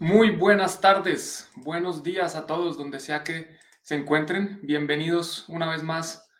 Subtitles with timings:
[0.00, 4.60] Muy buenas tardes, buenos días a todos, donde sea que se encuentren.
[4.62, 6.30] Bienvenidos una vez más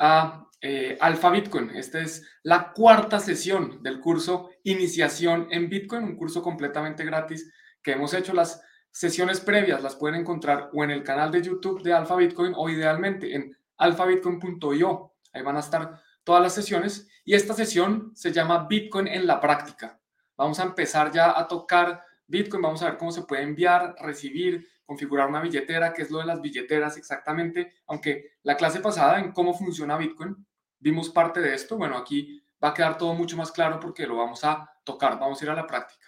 [0.00, 1.70] a eh, Alfa Bitcoin.
[1.70, 7.52] Esta es la cuarta sesión del curso Iniciación en Bitcoin, un curso completamente gratis
[7.84, 8.32] que hemos hecho.
[8.32, 8.60] Las
[8.90, 12.68] sesiones previas las pueden encontrar o en el canal de YouTube de Alfa Bitcoin o
[12.68, 15.12] idealmente en alfabitcoin.io.
[15.32, 19.40] Ahí van a estar todas las sesiones y esta sesión se llama Bitcoin en la
[19.40, 20.00] práctica.
[20.36, 24.66] Vamos a empezar ya a tocar Bitcoin, vamos a ver cómo se puede enviar, recibir,
[24.84, 29.32] configurar una billetera, qué es lo de las billeteras exactamente, aunque la clase pasada en
[29.32, 30.36] cómo funciona Bitcoin
[30.78, 34.16] vimos parte de esto, bueno, aquí va a quedar todo mucho más claro porque lo
[34.16, 36.06] vamos a tocar, vamos a ir a la práctica.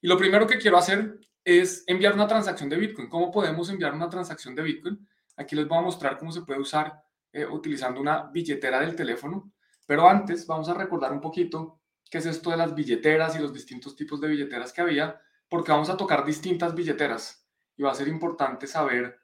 [0.00, 3.08] Y lo primero que quiero hacer es enviar una transacción de Bitcoin.
[3.08, 5.08] ¿Cómo podemos enviar una transacción de Bitcoin?
[5.36, 9.52] Aquí les voy a mostrar cómo se puede usar eh, utilizando una billetera del teléfono,
[9.86, 13.52] pero antes vamos a recordar un poquito qué es esto de las billeteras y los
[13.52, 17.46] distintos tipos de billeteras que había porque vamos a tocar distintas billeteras
[17.76, 19.18] y va a ser importante saber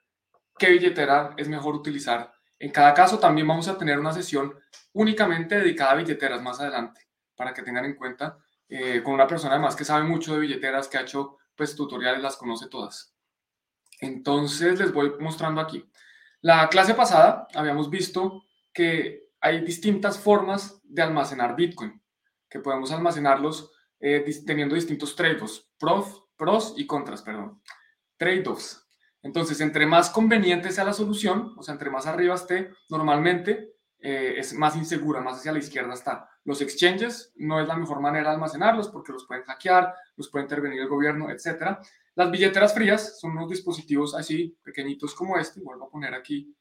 [0.58, 2.32] qué billetera es mejor utilizar.
[2.58, 4.54] En cada caso también vamos a tener una sesión
[4.92, 7.00] únicamente dedicada a billeteras más adelante,
[7.34, 8.38] para que tengan en cuenta,
[8.68, 12.22] eh, con una persona además que sabe mucho de billeteras, que ha hecho pues tutoriales,
[12.22, 13.14] las conoce todas.
[14.00, 15.88] Entonces les voy mostrando aquí.
[16.40, 22.02] La clase pasada habíamos visto que hay distintas formas de almacenar Bitcoin,
[22.48, 27.62] que podemos almacenarlos eh, teniendo distintos trade-offs, pros, pros y contras, perdón.
[28.16, 28.84] Trade-offs.
[29.22, 34.34] Entonces, entre más conveniente sea la solución, o sea, entre más arriba esté, normalmente eh,
[34.38, 36.28] es más insegura, más hacia la izquierda está.
[36.42, 40.46] Los exchanges no es la mejor manera de almacenarlos porque los pueden hackear, los puede
[40.46, 41.78] intervenir el gobierno, etc.
[42.16, 45.60] Las billeteras frías son unos dispositivos así, pequeñitos como este.
[45.60, 46.52] Vuelvo a poner aquí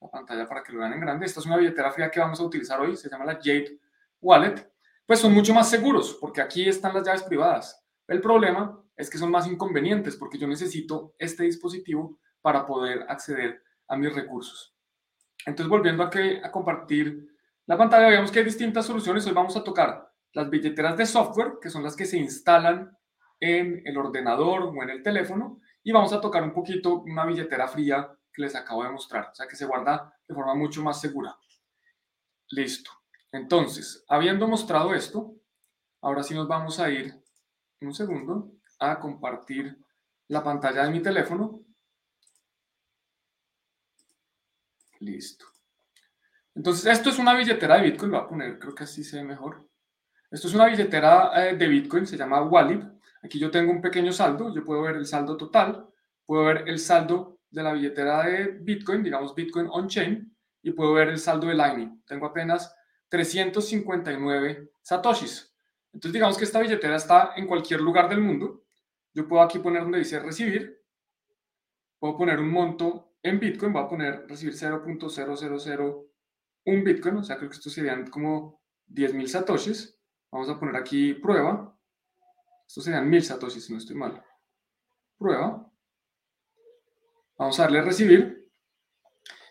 [0.00, 1.26] la pantalla para que lo vean en grande.
[1.26, 3.78] Esta es una billetera fría que vamos a utilizar hoy, se llama la Jade
[4.22, 7.80] Wallet pues son mucho más seguros, porque aquí están las llaves privadas.
[8.08, 13.62] El problema es que son más inconvenientes, porque yo necesito este dispositivo para poder acceder
[13.88, 14.74] a mis recursos.
[15.44, 17.28] Entonces, volviendo a, compartir
[17.66, 19.26] la pantalla, vemos que hay distintas soluciones.
[19.26, 22.96] Hoy vamos a tocar las billeteras de software, que son las que se instalan
[23.38, 27.68] en el ordenador o en el teléfono, y vamos a tocar un poquito una billetera
[27.68, 31.00] fría que les acabo de mostrar, o sea, que se guarda de forma mucho más
[31.00, 31.36] segura.
[32.50, 32.90] Listo.
[33.32, 35.34] Entonces, habiendo mostrado esto,
[36.00, 37.14] ahora sí nos vamos a ir
[37.80, 39.78] un segundo a compartir
[40.28, 41.64] la pantalla de mi teléfono.
[45.00, 45.46] Listo.
[46.54, 49.18] Entonces, esto es una billetera de Bitcoin, lo voy a poner, creo que así se
[49.18, 49.68] ve mejor.
[50.30, 52.82] Esto es una billetera eh, de Bitcoin, se llama Wallet.
[53.22, 55.86] Aquí yo tengo un pequeño saldo, yo puedo ver el saldo total,
[56.24, 61.08] puedo ver el saldo de la billetera de Bitcoin, digamos Bitcoin on-chain, y puedo ver
[61.08, 62.02] el saldo de Lightning.
[62.06, 62.74] Tengo apenas
[63.08, 65.54] 359 satoshis.
[65.92, 68.65] Entonces digamos que esta billetera está en cualquier lugar del mundo.
[69.16, 70.84] Yo puedo aquí poner donde dice recibir.
[71.98, 73.72] Puedo poner un monto en Bitcoin.
[73.72, 77.16] Voy a poner recibir 0.0001 Bitcoin.
[77.16, 78.60] O sea, creo que esto serían como
[78.90, 79.98] 10.000 satoshis.
[80.30, 81.74] Vamos a poner aquí prueba.
[82.68, 84.22] Esto serían 1.000 satoshis, si no estoy mal.
[85.16, 85.66] Prueba.
[87.38, 88.50] Vamos a darle recibir.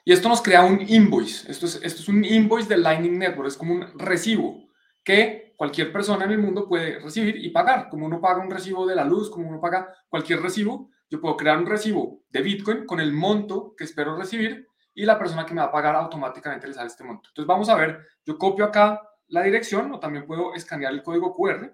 [0.04, 1.52] Y esto nos crea un invoice.
[1.52, 3.48] Esto es, esto es un invoice de Lightning Network.
[3.48, 4.65] Es como un recibo
[5.06, 7.88] que cualquier persona en el mundo puede recibir y pagar.
[7.90, 11.38] Como uno paga un recibo de la luz, como uno paga cualquier recibo, yo puedo
[11.38, 15.54] crear un recibo de Bitcoin con el monto que espero recibir y la persona que
[15.54, 17.30] me va a pagar automáticamente le sale este monto.
[17.30, 21.34] Entonces vamos a ver, yo copio acá la dirección o también puedo escanear el código
[21.34, 21.72] QR.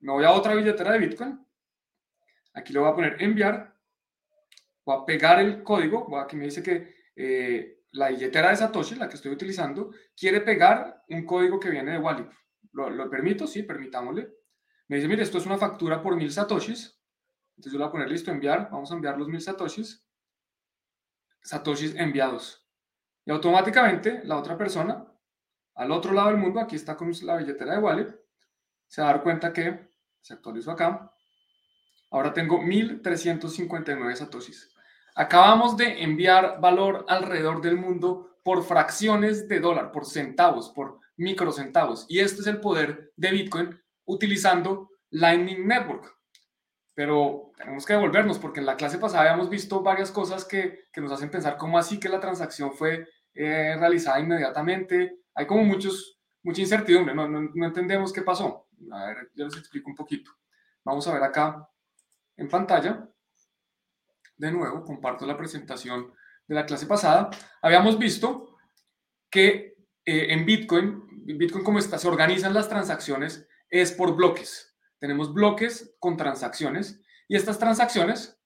[0.00, 1.46] Me voy a otra billetera de Bitcoin.
[2.52, 3.74] Aquí le voy a poner enviar.
[4.84, 6.18] Voy a pegar el código.
[6.18, 11.04] Aquí me dice que eh, la billetera de Satoshi, la que estoy utilizando, quiere pegar
[11.08, 12.28] un código que viene de Wallet.
[12.72, 13.46] ¿Lo, permito?
[13.46, 14.34] Sí, permitámosle.
[14.88, 17.00] Me dice, mire, esto es una factura por mil Satoshis.
[17.56, 18.68] Entonces yo le voy a poner listo, enviar.
[18.70, 20.04] Vamos a enviar los mil Satoshis.
[21.40, 22.68] Satoshis enviados.
[23.24, 25.06] Y automáticamente la otra persona,
[25.76, 28.20] al otro lado del mundo, aquí está con la billetera de Wallet,
[28.88, 29.88] se va a dar cuenta que
[30.20, 31.12] se actualizó acá.
[32.10, 34.73] Ahora tengo 1359 Satoshis.
[35.14, 42.04] Acabamos de enviar valor alrededor del mundo por fracciones de dólar, por centavos, por microcentavos.
[42.08, 46.12] Y este es el poder de Bitcoin utilizando Lightning Network.
[46.94, 51.12] Pero tenemos que devolvernos porque en la clase pasada habíamos visto varias cosas que, nos
[51.12, 55.20] hacen pensar cómo así que la transacción fue eh, realizada inmediatamente.
[55.34, 58.66] Hay como muchos, mucha incertidumbre, no, no entendemos qué pasó.
[58.90, 60.32] A ver, yo les explico un poquito.
[60.84, 61.68] Vamos a ver acá
[62.36, 63.08] en pantalla
[64.36, 66.12] de nuevo, comparto la presentación
[66.46, 67.30] de la clase pasada,
[67.62, 68.56] habíamos visto
[69.30, 74.76] que eh, en Bitcoin, Bitcoin como está, se organizan las transacciones es por bloques.
[74.98, 78.40] Tenemos bloques con transacciones Y estas transacciones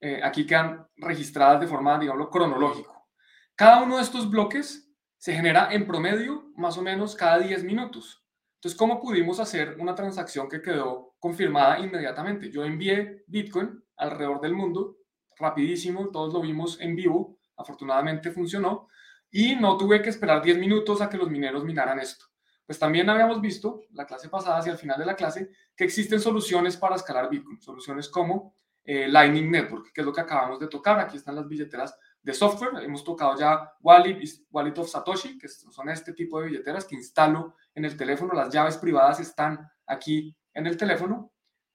[0.00, 3.08] eh, aquí quedan registradas de forma, digamos, cronológico.
[3.56, 8.22] Cada uno de estos bloques se genera en promedio más o menos cada 10 minutos.
[8.56, 12.50] Entonces, ¿cómo pudimos hacer una transacción que quedó confirmada inmediatamente?
[12.50, 14.96] Yo envié Bitcoin alrededor del mundo,
[15.38, 18.88] rapidísimo, todos lo vimos en vivo, afortunadamente funcionó,
[19.30, 22.26] y no tuve que esperar 10 minutos a que los mineros minaran esto.
[22.66, 26.20] Pues también habíamos visto, la clase pasada, hacia el final de la clase, que existen
[26.20, 28.54] soluciones para escalar Bitcoin, soluciones como
[28.84, 30.98] eh, Lightning Network, que es lo que acabamos de tocar.
[30.98, 32.82] Aquí están las billeteras de software.
[32.82, 34.18] Hemos tocado ya Wallet,
[34.50, 38.32] Wallet of Satoshi, que son este tipo de billeteras que instalo en el teléfono.
[38.32, 41.32] Las llaves privadas están aquí en el teléfono.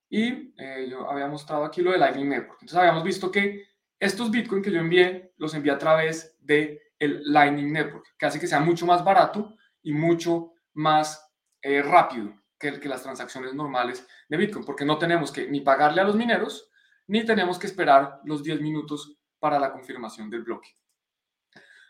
[0.09, 2.57] Y eh, yo había mostrado aquí lo de Lightning Network.
[2.61, 3.67] Entonces habíamos visto que
[3.99, 8.39] estos Bitcoin que yo envié, los envié a través de el Lightning Network, que hace
[8.39, 14.05] que sea mucho más barato y mucho más eh, rápido que, que las transacciones normales
[14.27, 16.69] de Bitcoin, porque no tenemos que ni pagarle a los mineros,
[17.07, 20.69] ni tenemos que esperar los 10 minutos para la confirmación del bloque.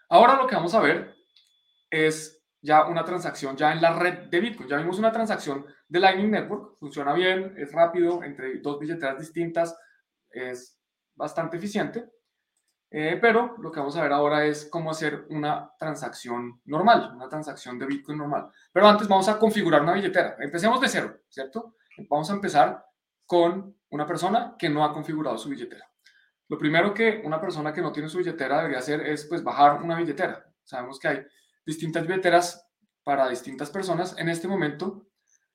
[0.09, 1.15] Ahora lo que vamos a ver
[1.89, 4.69] es ya una transacción ya en la red de Bitcoin.
[4.69, 9.77] Ya vimos una transacción de Lightning Network, funciona bien, es rápido, entre dos billeteras distintas,
[10.29, 10.77] es
[11.15, 12.09] bastante eficiente.
[12.91, 17.29] Eh, pero lo que vamos a ver ahora es cómo hacer una transacción normal, una
[17.29, 18.49] transacción de Bitcoin normal.
[18.73, 20.35] Pero antes vamos a configurar una billetera.
[20.39, 21.75] Empecemos de cero, ¿cierto?
[22.09, 22.83] Vamos a empezar
[23.25, 25.85] con una persona que no ha configurado su billetera.
[26.47, 29.83] Lo primero que una persona que no tiene su billetera debería hacer es pues bajar
[29.83, 30.43] una billetera.
[30.63, 31.25] Sabemos que hay
[31.65, 32.65] distintas billeteras
[33.03, 34.15] para distintas personas.
[34.17, 35.07] En este momento,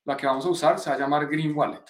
[0.04, 1.84] la que vamos a usar se va a llamar Green Wallet.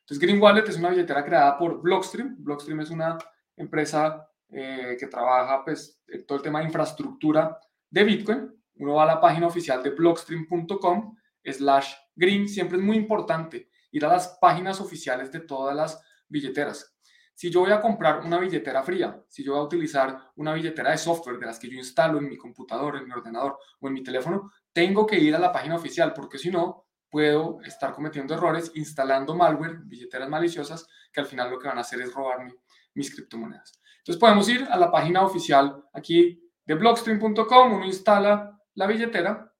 [0.00, 2.36] Entonces, Green Wallet es una billetera creada por Blockstream.
[2.38, 3.18] Blockstream es una
[3.56, 7.58] empresa eh, que trabaja pues todo el tema de infraestructura
[7.90, 8.54] de Bitcoin.
[8.76, 12.48] Uno va a la página oficial de blockstream.com slash green.
[12.48, 16.94] Siempre es muy importante ir a las páginas oficiales de todas las billeteras.
[17.38, 20.90] Si yo voy a comprar una billetera fría, si yo voy a utilizar una billetera
[20.90, 23.94] de software de las que yo instalo en mi computador, en mi ordenador o en
[23.94, 28.34] mi teléfono, tengo que ir a la página oficial porque si no, puedo estar cometiendo
[28.34, 32.56] errores instalando malware, billeteras maliciosas, que al final lo que van a hacer es robarme
[32.94, 33.80] mis criptomonedas.
[33.98, 39.54] Entonces podemos ir a la página oficial aquí de blockstream.com, uno instala la billetera,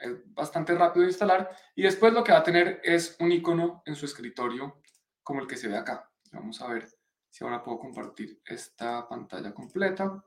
[0.00, 3.84] es bastante rápido de instalar, y después lo que va a tener es un icono
[3.86, 4.82] en su escritorio
[5.22, 6.10] como el que se ve acá.
[6.32, 6.99] Vamos a ver
[7.30, 10.22] si ahora puedo compartir esta pantalla completa.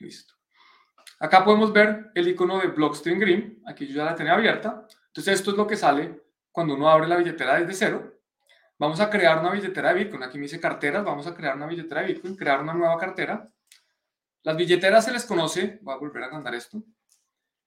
[0.00, 0.34] Listo.
[1.20, 3.62] Acá podemos ver el icono de Blockstream Green.
[3.66, 4.86] Aquí yo ya la tenía abierta.
[5.06, 8.20] Entonces esto es lo que sale cuando uno abre la billetera desde cero.
[8.78, 10.24] Vamos a crear una billetera de Bitcoin.
[10.24, 11.04] Aquí me dice carteras.
[11.04, 13.48] Vamos a crear una billetera de Bitcoin, crear una nueva cartera.
[14.42, 16.82] Las billeteras se les conoce, voy a volver a agrandar esto.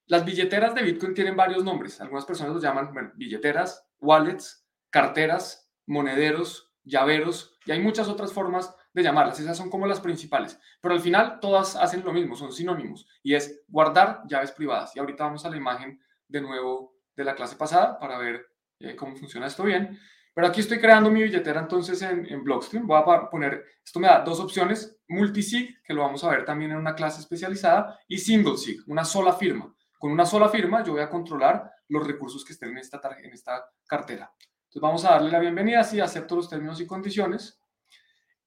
[0.05, 1.99] Las billeteras de Bitcoin tienen varios nombres.
[1.99, 9.03] Algunas personas los llaman billeteras, wallets, carteras, monederos, llaveros, y hay muchas otras formas de
[9.03, 9.39] llamarlas.
[9.41, 10.57] Esas son como las principales.
[10.81, 13.05] Pero al final todas hacen lo mismo, son sinónimos.
[13.21, 14.95] Y es guardar llaves privadas.
[14.95, 18.47] Y ahorita vamos a la imagen de nuevo de la clase pasada para ver
[18.79, 19.99] eh, cómo funciona esto bien.
[20.33, 22.87] Pero aquí estoy creando mi billetera entonces en, en Blockstream.
[22.87, 26.71] Voy a poner, esto me da dos opciones, multisig, que lo vamos a ver también
[26.71, 29.75] en una clase especializada, y single sig, una sola firma.
[29.97, 33.33] Con una sola firma yo voy a controlar los recursos que estén en esta, en
[33.33, 34.31] esta cartera.
[34.79, 37.59] Vamos a darle la bienvenida, sí, acepto los términos y condiciones.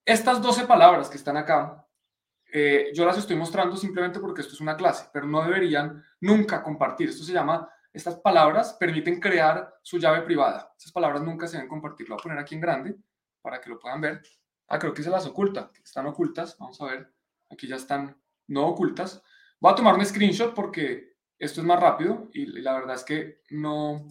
[0.05, 1.87] Estas 12 palabras que están acá,
[2.53, 6.63] eh, yo las estoy mostrando simplemente porque esto es una clase, pero no deberían nunca
[6.63, 7.09] compartir.
[7.09, 10.73] Esto se llama, estas palabras permiten crear su llave privada.
[10.79, 12.09] Esas palabras nunca se deben compartir.
[12.09, 12.97] Lo voy a poner aquí en grande
[13.43, 14.23] para que lo puedan ver.
[14.69, 16.57] Ah, creo que se las oculta, están ocultas.
[16.59, 17.13] Vamos a ver,
[17.51, 19.23] aquí ya están no ocultas.
[19.59, 23.43] Voy a tomar un screenshot porque esto es más rápido y la verdad es que
[23.51, 24.07] no,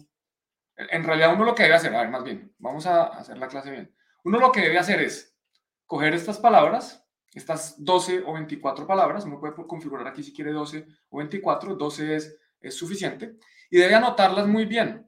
[0.90, 3.48] en realidad uno lo que debe hacer, a ver, más bien, vamos a hacer la
[3.48, 3.94] clase bien.
[4.24, 5.36] Uno lo que debe hacer es
[5.86, 10.86] coger estas palabras, estas 12 o 24 palabras, uno puede configurar aquí si quiere 12
[11.10, 12.36] o 24, 12 es,
[12.74, 13.36] suficiente,
[13.70, 15.06] y debe anotarlas muy bien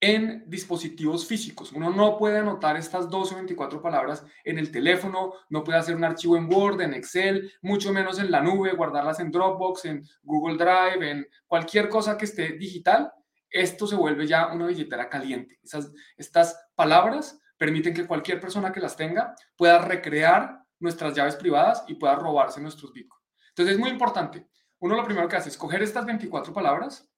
[0.00, 1.70] en dispositivos físicos.
[1.70, 5.94] Uno no puede anotar estas 12 o 24 palabras en el teléfono, no puede hacer
[5.94, 10.04] un archivo en Word, en Excel, mucho menos en la nube, guardarlas en Dropbox, en
[10.22, 13.12] Google Drive, en cualquier cosa que esté digital
[13.52, 15.58] esto se vuelve ya una billetera caliente.
[15.62, 21.84] Esas, estas palabras permiten que cualquier persona que las tenga pueda recrear nuestras llaves privadas
[21.86, 23.22] y pueda robarse nuestros bitcoins.
[23.50, 24.48] Entonces es muy importante.
[24.80, 27.08] Uno lo primero que hace es coger estas 24 palabras,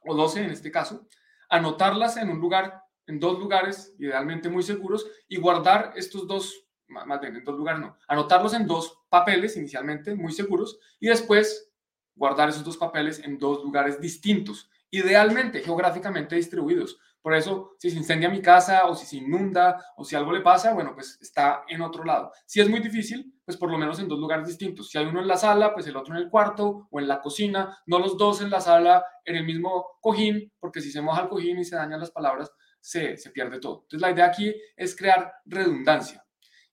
[0.00, 1.06] o 12 en este caso,
[1.50, 7.20] anotarlas en un lugar, en dos lugares, idealmente muy seguros, y guardar estos dos, más
[7.20, 11.70] bien en dos lugares no, anotarlos en dos papeles inicialmente muy seguros y después
[12.14, 16.98] guardar esos dos papeles en dos lugares distintos idealmente geográficamente distribuidos.
[17.20, 20.42] Por eso, si se incendia mi casa o si se inunda o si algo le
[20.42, 22.30] pasa, bueno, pues está en otro lado.
[22.44, 24.90] Si es muy difícil, pues por lo menos en dos lugares distintos.
[24.90, 27.22] Si hay uno en la sala, pues el otro en el cuarto o en la
[27.22, 31.22] cocina, no los dos en la sala en el mismo cojín, porque si se moja
[31.22, 33.84] el cojín y se dañan las palabras, se, se pierde todo.
[33.84, 36.22] Entonces la idea aquí es crear redundancia.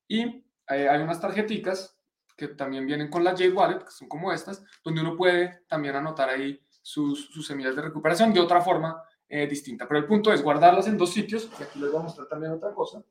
[0.05, 1.97] Y eh, hay unas tarjeticas
[2.35, 5.95] que también vienen con la Jade Wallet, que son como estas, donde uno puede también
[5.95, 9.87] anotar ahí sus, sus semillas de recuperación de otra forma eh, distinta.
[9.87, 12.51] Pero el punto es guardarlas en dos sitios, y aquí les voy a mostrar también
[12.51, 13.01] otra cosa.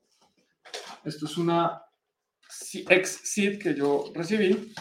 [1.02, 1.82] Esto es una
[2.88, 4.74] ex seed que yo recibí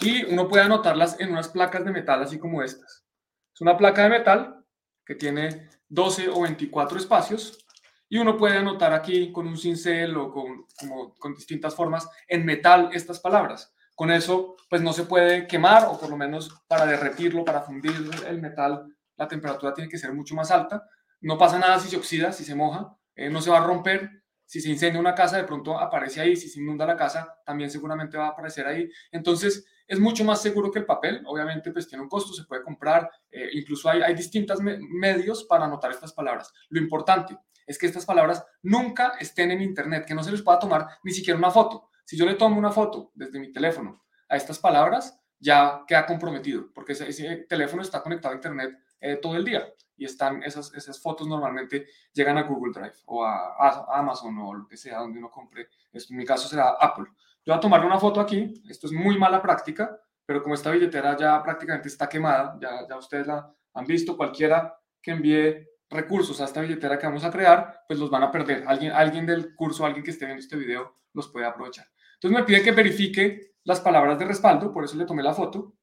[0.00, 3.06] y uno puede anotarlas en unas placas de metal así como estas.
[3.54, 4.64] Es una placa de metal
[5.04, 7.64] que tiene 12 o 24 espacios
[8.08, 13.18] y uno puede anotar aquí con un cincel o con distintas formas en metal estas
[13.20, 13.74] palabras.
[13.96, 17.94] Con eso, pues no se puede quemar o por lo menos para derretirlo, para fundir
[18.28, 18.86] el metal,
[19.16, 20.84] la temperatura tiene que ser mucho más alta.
[21.22, 24.22] No pasa nada si se oxida, si se moja, eh, no se va a romper.
[24.44, 26.36] Si se incendia una casa, de pronto aparece ahí.
[26.36, 28.88] Si se inunda la casa, también seguramente va a aparecer ahí.
[29.10, 31.22] Entonces, es mucho más seguro que el papel.
[31.26, 33.10] Obviamente, pues tiene un costo, se puede comprar.
[33.30, 36.52] Eh, incluso hay, hay distintos medios para anotar estas palabras.
[36.68, 37.36] Lo importante
[37.66, 41.12] es que estas palabras nunca estén en Internet, que no se les pueda tomar ni
[41.12, 41.85] siquiera una foto.
[42.06, 46.72] Si yo le tomo una foto desde mi teléfono a estas palabras, ya queda comprometido,
[46.72, 49.66] porque ese, ese teléfono está conectado a Internet eh, todo el día.
[49.96, 54.68] Y están esas, esas fotos normalmente llegan a Google Drive o a, Amazon o lo
[54.68, 55.68] que sea donde uno compre.
[55.92, 57.06] En mi caso será Apple.
[57.44, 58.62] Yo voy a tomar una foto aquí.
[58.68, 62.96] Esto es muy mala práctica, pero como esta billetera ya prácticamente está quemada, ya, ya
[62.96, 67.82] ustedes la han visto, cualquiera que envíe recursos a esta billetera que vamos a crear,
[67.88, 68.64] pues los van a perder.
[68.66, 71.86] Alguien, alguien del curso, alguien que esté viendo este video, los puede aprovechar.
[72.26, 75.76] Entonces me pide que verifique las palabras de respaldo, por eso le tomé la foto,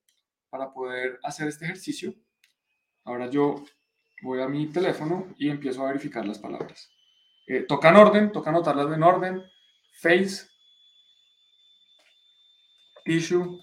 [0.49, 2.13] para poder hacer este ejercicio.
[3.05, 3.63] Ahora yo
[4.23, 6.91] voy a mi teléfono y empiezo a verificar las palabras.
[7.47, 9.41] Eh, toca en orden, toca anotarlas en orden.
[10.01, 10.49] Face,
[13.05, 13.57] tissue.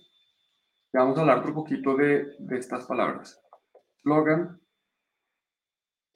[0.90, 3.38] Ya vamos a hablar un poquito de, de estas palabras.
[4.02, 4.58] Slogan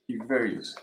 [0.06, 0.74] y various.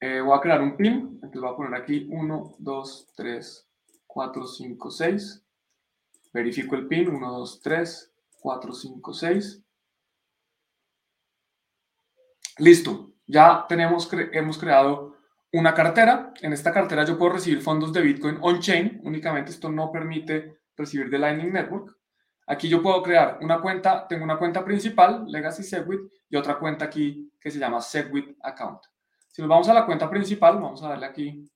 [0.00, 3.71] Eh, voy a crear un pin, entonces voy a poner aquí 1, 2, 3,
[4.12, 5.44] 4, 5, 6.
[6.32, 9.62] Verifico el pin, 1, 2, 3, 4, 5, 6.
[12.58, 15.16] Listo, ya tenemos, hemos creado
[15.52, 16.34] una cartera.
[16.42, 19.00] En esta cartera yo puedo recibir fondos de Bitcoin on-chain.
[19.04, 21.96] Únicamente esto no permite recibir de Lightning Network.
[22.46, 26.84] Aquí yo puedo crear una cuenta, tengo una cuenta principal, Legacy Segwit, y otra cuenta
[26.84, 28.82] aquí que se llama Segwit Account.
[29.28, 31.48] Si nos vamos a la cuenta principal, vamos a darle aquí,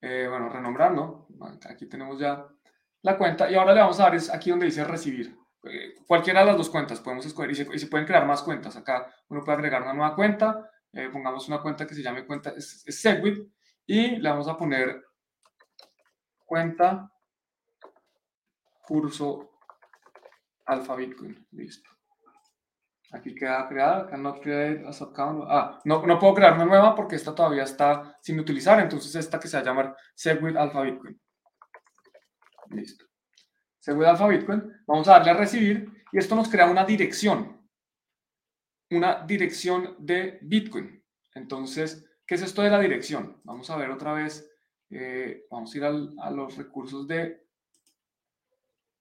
[0.00, 1.28] eh, bueno, renombrando.
[1.68, 2.46] Aquí tenemos ya
[3.02, 5.36] la cuenta y ahora le vamos a dar es aquí donde dice recibir.
[5.64, 8.76] Eh, cualquiera de las dos cuentas podemos escoger y se, pueden crear más cuentas.
[8.76, 12.54] Acá uno puede agregar una nueva cuenta, eh, pongamos una cuenta que se llame cuenta
[12.58, 13.48] Segwit
[13.86, 15.04] y le vamos a poner
[16.44, 17.10] cuenta
[18.82, 19.50] curso
[20.66, 21.46] alfa Bitcoin.
[21.52, 21.95] Listo.
[23.12, 24.08] Aquí queda creada.
[25.48, 29.38] Ah, no, no puedo crear una nueva porque esta todavía está sin utilizar, entonces esta
[29.38, 31.20] que se va a llamar Segwit Alpha Bitcoin.
[32.70, 33.04] Listo.
[33.78, 34.72] Segwit Alpha Bitcoin.
[34.86, 37.68] Vamos a darle a recibir y esto nos crea una dirección.
[38.90, 41.02] Una dirección de Bitcoin.
[41.34, 43.40] Entonces, ¿qué es esto de la dirección?
[43.44, 44.50] Vamos a ver otra vez.
[44.90, 47.46] Eh, vamos a ir a los recursos de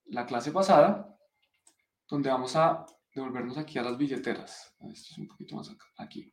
[0.06, 1.18] la clase pasada,
[2.08, 2.86] donde vamos a
[3.16, 4.76] devolvernos aquí a las billeteras.
[4.92, 6.32] Esto es un poquito más acá, aquí.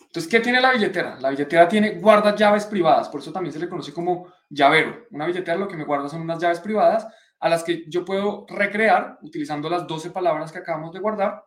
[0.00, 1.18] Entonces, ¿qué tiene la billetera?
[1.20, 5.06] La billetera tiene guarda llaves privadas, por eso también se le conoce como llavero.
[5.10, 7.06] Una billetera lo que me guarda son unas llaves privadas
[7.38, 11.44] a las que yo puedo recrear utilizando las 12 palabras que acabamos de guardar.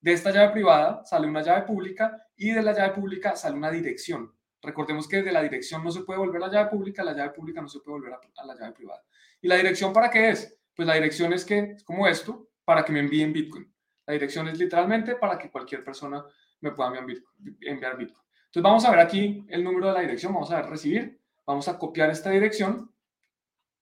[0.00, 3.70] De esta llave privada sale una llave pública y de la llave pública sale una
[3.70, 4.32] dirección.
[4.62, 7.30] Recordemos que de la dirección no se puede volver a la llave pública, la llave
[7.30, 9.02] pública no se puede volver a, la llave privada.
[9.40, 10.58] ¿Y la dirección para qué es?
[10.74, 13.72] Pues la dirección es que es como esto, para que me envíen Bitcoin.
[14.06, 16.24] La dirección es literalmente para que cualquier persona
[16.60, 18.26] me pueda enviar Bitcoin.
[18.46, 21.68] Entonces vamos a ver aquí el número de la dirección, vamos a ver recibir, vamos
[21.68, 22.90] a copiar esta dirección,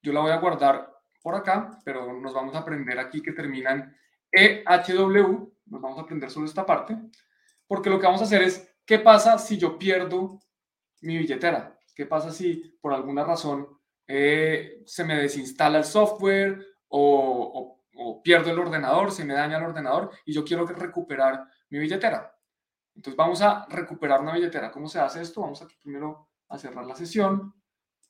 [0.03, 3.73] yo la voy a guardar por acá, pero nos vamos a aprender aquí que termina
[3.73, 3.97] en
[4.33, 6.97] EHW, nos vamos a aprender solo esta parte,
[7.67, 10.41] porque lo que vamos a hacer es, ¿qué pasa si yo pierdo
[11.03, 11.79] mi billetera?
[11.95, 13.69] ¿Qué pasa si por alguna razón
[14.07, 19.65] eh, se me desinstala el software o o pierdo el ordenador, se me daña el
[19.65, 22.35] ordenador y yo quiero recuperar mi billetera.
[22.95, 24.71] Entonces vamos a recuperar una billetera.
[24.71, 25.41] ¿Cómo se hace esto?
[25.41, 27.55] Vamos aquí primero a cerrar la sesión.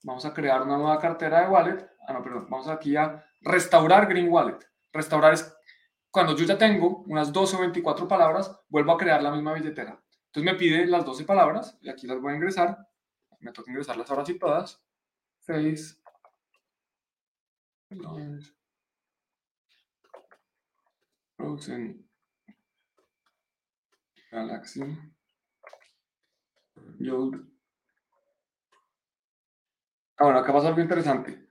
[0.03, 1.91] Vamos a crear una nueva cartera de wallet.
[2.07, 2.47] Ah, no, perdón.
[2.51, 4.59] Vamos aquí a restaurar Green Wallet.
[4.93, 5.55] Restaurar es
[6.11, 10.01] cuando yo ya tengo unas 12 o 24 palabras, vuelvo a crear la misma billetera.
[10.27, 12.79] Entonces me pide las 12 palabras y aquí las voy a ingresar.
[13.41, 14.81] Me toca ingresarlas ahora sí todas.
[15.41, 16.01] 6.
[21.45, 22.09] Frozen
[24.33, 24.81] Galaxy.
[30.17, 31.51] Ahora, acá pasa algo interesante.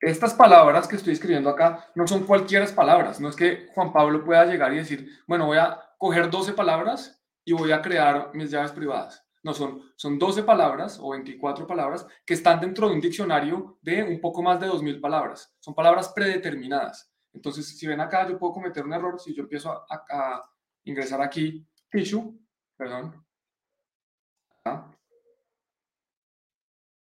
[0.00, 3.20] Estas palabras que estoy escribiendo acá no son cualquiera palabras.
[3.20, 7.20] No es que Juan Pablo pueda llegar y decir, bueno, voy a coger 12 palabras
[7.44, 9.26] y voy a crear mis llaves privadas.
[9.42, 14.04] No, son, son 12 palabras o 24 palabras que están dentro de un diccionario de
[14.04, 15.52] un poco más de 2.000 palabras.
[15.58, 17.09] Son palabras predeterminadas.
[17.32, 20.50] Entonces, si ven acá, yo puedo cometer un error si yo empiezo a, a
[20.84, 22.38] ingresar aquí tissue,
[22.76, 23.24] perdón,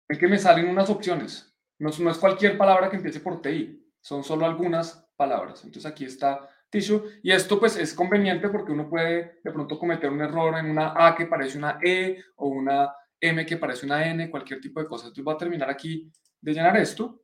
[0.08, 1.54] es que me salen unas opciones.
[1.78, 5.64] No, no, es cualquier palabra que empiece por TI, son solo algunas palabras.
[5.64, 10.10] Entonces aquí está tissue y esto pues es conveniente porque uno puede de pronto cometer
[10.10, 14.06] un error en una A que parece una E o una M que parece una
[14.08, 15.06] N, cualquier tipo de cosa.
[15.06, 17.22] Entonces voy a terminar aquí de llenar esto.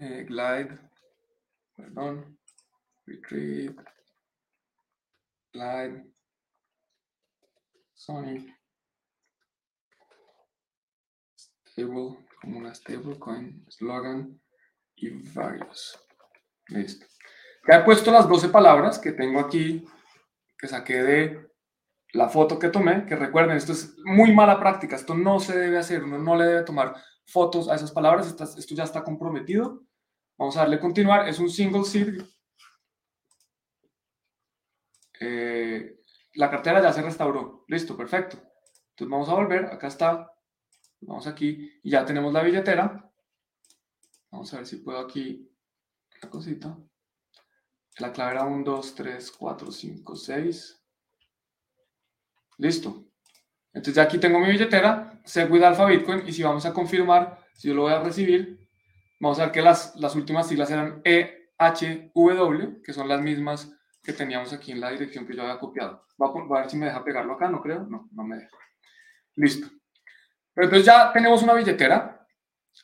[0.00, 0.78] Eh, glide,
[1.74, 2.38] perdón,
[3.04, 3.74] retreat,
[5.52, 6.04] glide,
[7.94, 8.46] Sony.
[11.66, 14.40] Stable, como una stablecoin, slogan
[14.94, 15.98] y varios.
[16.68, 17.06] Listo.
[17.68, 19.84] Ya he puesto las 12 palabras que tengo aquí,
[20.56, 21.50] que saqué de
[22.12, 25.78] la foto que tomé, que recuerden, esto es muy mala práctica, esto no se debe
[25.78, 26.94] hacer, uno no le debe tomar
[27.28, 29.84] fotos a esas palabras, esto ya está comprometido.
[30.38, 32.22] Vamos a darle continuar, es un single seed.
[35.20, 36.00] Eh,
[36.34, 37.64] la cartera ya se restauró.
[37.68, 38.36] Listo, perfecto.
[38.90, 40.32] Entonces vamos a volver, acá está.
[41.00, 43.10] Vamos aquí y ya tenemos la billetera.
[44.30, 45.50] Vamos a ver si puedo aquí
[46.20, 46.78] una cosita.
[47.98, 50.84] La clave era 1, 2, 3, 4, 5, 6.
[52.58, 53.04] Listo.
[53.72, 57.68] Entonces ya aquí tengo mi billetera, Segwit Alpha Bitcoin, y si vamos a confirmar, si
[57.68, 58.66] yo lo voy a recibir,
[59.20, 63.70] vamos a ver que las, las últimas siglas eran EHW, que son las mismas
[64.02, 66.06] que teníamos aquí en la dirección que yo había copiado.
[66.16, 68.56] Voy a, ver si me deja pegarlo acá, no creo, no, no me deja.
[69.34, 69.68] Listo.
[70.54, 72.26] Pero entonces ya tenemos una billetera,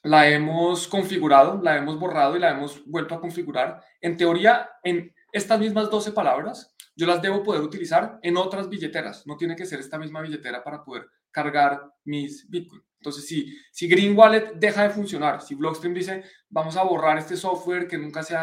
[0.03, 3.83] la hemos configurado, la hemos borrado y la hemos vuelto a configurar.
[4.03, 9.27] En teoría, en estas mismas 12 palabras, yo las debo poder utilizar en otras billeteras.
[9.27, 12.83] No tiene que ser esta misma billetera para poder cargar mis Bitcoin.
[12.99, 17.37] Entonces, si, si Green Wallet deja de funcionar, si Blockstream dice, vamos a borrar este
[17.37, 18.35] software que nunca se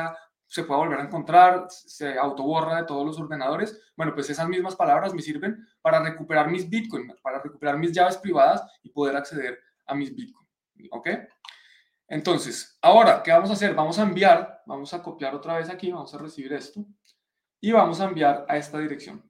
[0.52, 3.82] se puede volver a encontrar, se autoborra de todos los ordenadores.
[3.96, 8.18] Bueno, pues esas mismas palabras me sirven para recuperar mis Bitcoin, para recuperar mis llaves
[8.18, 10.46] privadas y poder acceder a mis Bitcoin.
[10.92, 11.08] ¿Ok?
[12.10, 13.74] Entonces, ahora, ¿qué vamos a hacer?
[13.74, 16.86] Vamos a enviar, vamos a copiar otra vez aquí, vamos a recibir esto
[17.62, 19.24] y vamos a enviar a esta dirección.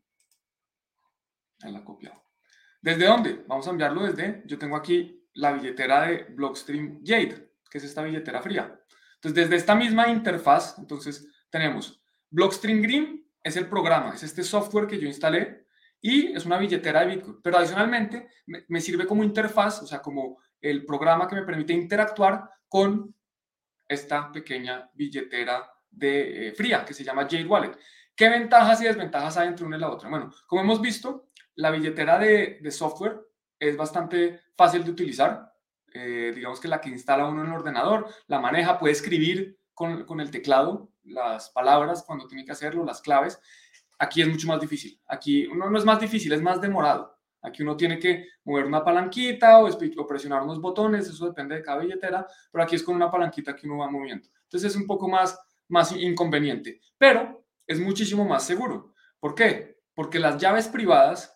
[1.62, 2.31] En la copiado.
[2.82, 3.44] ¿Desde dónde?
[3.48, 8.02] Vamos a enviarlo desde, yo tengo aquí la billetera de Blockstream Jade, que es esta
[8.02, 8.76] billetera fría.
[9.16, 14.88] Entonces, desde esta misma interfaz, entonces tenemos Blockstream Green, es el programa, es este software
[14.88, 15.66] que yo instalé
[16.00, 17.40] y es una billetera de Bitcoin.
[17.44, 22.50] Pero adicionalmente me, sirve como interfaz, o sea, como el programa que me permite interactuar
[22.68, 23.14] con
[23.88, 27.78] esta pequeña billetera de eh, fría que se llama Jade Wallet.
[28.16, 30.10] ¿Qué ventajas y desventajas hay entre una y la otra?
[30.10, 33.22] Bueno, como hemos visto, la billetera de, software
[33.60, 35.54] es bastante fácil de utilizar.
[35.94, 40.06] Eh, digamos que la que instala uno en el ordenador, la maneja, puede escribir con,
[40.06, 43.40] con, el teclado las palabras cuando tiene que hacerlo, las claves.
[44.00, 45.00] Aquí es mucho más difícil.
[45.08, 47.18] Aquí no, no es más difícil, es más demorado.
[47.42, 51.64] Aquí uno tiene que mover una palanquita o, o, presionar unos botones, eso depende de
[51.64, 54.28] cada billetera, pero aquí es con una palanquita que uno va moviendo.
[54.44, 58.94] Entonces es un poco más, más inconveniente, pero es muchísimo más seguro.
[59.20, 59.80] ¿Por qué?
[59.96, 61.36] Porque las llaves privadas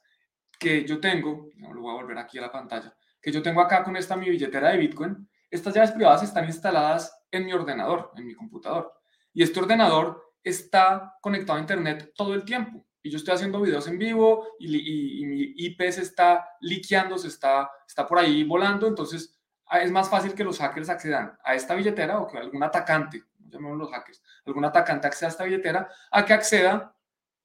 [0.60, 3.84] que yo tengo, lo voy a volver aquí a la pantalla, que yo tengo acá
[3.84, 8.26] con esta mi billetera de Bitcoin, estas llaves privadas están instaladas en mi ordenador, en
[8.26, 8.94] mi computador.
[9.34, 12.86] Y este ordenador está conectado a Internet todo el tiempo.
[13.02, 17.70] Y yo estoy haciendo videos en vivo y, mi IP se está liqueando, se está,
[17.88, 18.88] está por ahí volando.
[18.88, 19.38] Entonces
[19.68, 23.24] ah, es más fácil que los hackers accedan a esta billetera o que algún atacante,
[23.38, 26.95] llamemos los hackers, algún atacante acceda a esta billetera, a que acceda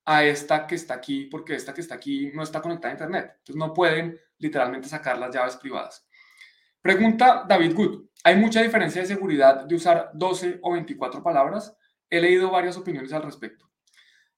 [0.04, 3.34] a esta que está aquí, porque esta que está aquí no está conectada a Internet.
[3.38, 6.06] Entonces no pueden literalmente sacar las llaves privadas.
[6.80, 8.04] Pregunta David Good.
[8.24, 11.76] ¿Hay mucha diferencia de seguridad de usar 12 o 24 palabras?
[12.08, 13.70] He leído varias opiniones al respecto.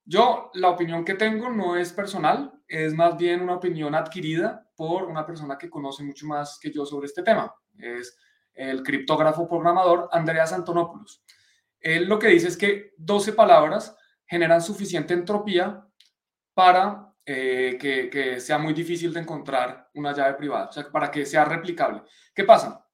[0.04, 5.04] Yo, la opinión que tengo no es personal, es más bien una opinión adquirida por
[5.04, 7.54] una persona que conoce mucho más que yo sobre este tema.
[7.78, 8.18] Es
[8.54, 11.24] el criptógrafo programador Andreas Antonopoulos.
[11.78, 13.96] Él lo que dice es que 12 palabras
[14.32, 15.86] generan suficiente entropía
[16.54, 21.26] para eh, que, sea muy difícil de encontrar una llave privada, o sea, para que
[21.26, 22.02] sea replicable.
[22.34, 22.88] ¿Qué pasa?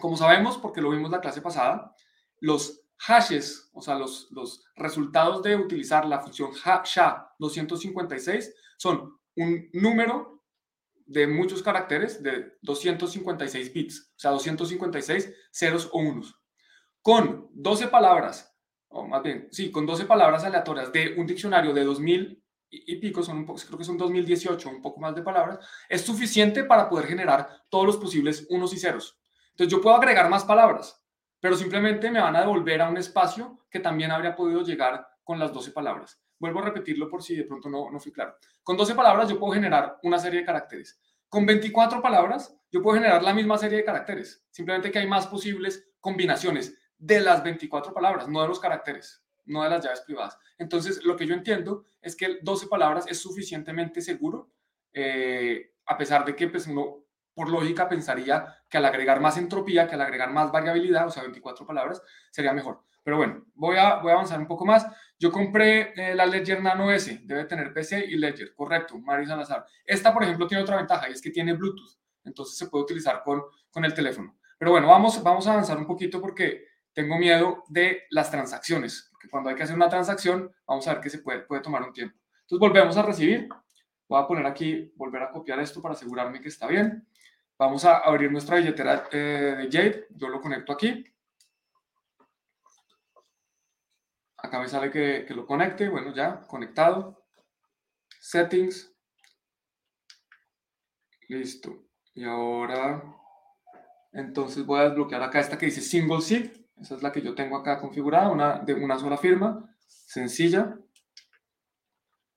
[0.00, 1.94] Como sabemos, porque lo vimos la clase pasada,
[2.40, 10.42] los hashes, o sea, los, los resultados de utilizar la función SHA-256 son un número
[11.06, 16.36] de muchos caracteres de 256 bits, o sea, 256 ceros o unos.
[17.00, 18.53] Con 12 palabras,
[18.94, 23.22] o más bien, sí, con 12 palabras aleatorias de un diccionario de 2000 y pico,
[23.22, 27.06] son un creo que son 2018, un poco más de palabras, es suficiente para poder
[27.06, 29.20] generar todos los posibles unos y ceros.
[29.50, 31.04] Entonces yo puedo agregar más palabras,
[31.40, 35.38] pero simplemente me van a devolver a un espacio que también habría podido llegar con
[35.38, 36.20] las 12 palabras.
[36.38, 38.36] Vuelvo a repetirlo por si de pronto no, no fui claro.
[38.62, 41.00] Con 12 palabras yo puedo generar una serie de caracteres.
[41.28, 45.26] Con 24 palabras yo puedo generar la misma serie de caracteres, simplemente que hay más
[45.26, 50.38] posibles combinaciones de las 24 palabras, no de los caracteres, no de las llaves privadas.
[50.58, 54.50] Entonces, lo que yo entiendo es que 12 palabras es suficientemente seguro,
[54.92, 57.04] eh, a pesar de que pues, uno
[57.34, 61.22] por lógica pensaría que al agregar más entropía, que al agregar más variabilidad, o sea,
[61.24, 62.84] 24 palabras, sería mejor.
[63.02, 64.86] Pero bueno, voy a, voy a avanzar un poco más.
[65.18, 69.66] Yo compré eh, la Ledger Nano S, debe tener PC y Ledger, correcto, Mari Salazar.
[69.84, 73.22] Esta, por ejemplo, tiene otra ventaja y es que tiene Bluetooth, entonces se puede utilizar
[73.22, 74.38] con, con el teléfono.
[74.58, 79.28] Pero bueno, vamos, vamos a avanzar un poquito porque tengo miedo de las transacciones, porque
[79.28, 81.92] cuando hay que hacer una transacción, vamos a ver que se puede, puede tomar un
[81.92, 82.16] tiempo.
[82.42, 83.48] Entonces volvemos a recibir.
[84.06, 87.08] Voy a poner aquí, volver a copiar esto para asegurarme que está bien.
[87.58, 90.06] Vamos a abrir nuestra billetera eh, de Jade.
[90.10, 91.04] Yo lo conecto aquí.
[94.36, 95.88] Acá me sale que, que lo conecte.
[95.88, 97.24] Bueno, ya, conectado.
[98.20, 98.94] Settings.
[101.28, 101.86] Listo.
[102.12, 103.02] Y ahora,
[104.12, 106.63] entonces voy a desbloquear acá esta que dice Single SIG.
[106.80, 110.76] Esa es la que yo tengo acá configurada, una, de una sola firma, sencilla.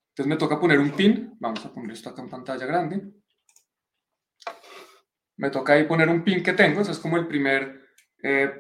[0.10, 1.36] Entonces me toca poner un pin.
[1.40, 3.14] Vamos a poner esto acá en pantalla grande
[5.38, 7.82] me toca ahí poner un pin que tengo, eso es como el primer
[8.24, 8.52] eh,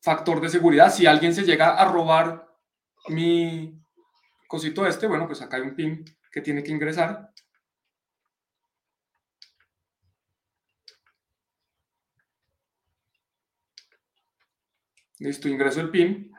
[0.00, 0.92] factor de seguridad.
[0.92, 2.48] Si alguien se llega a robar
[3.08, 3.78] mi
[4.48, 7.31] cosito este, bueno, pues acá hay un pin que tiene que ingresar.
[15.22, 16.32] Listo, ingreso el pin.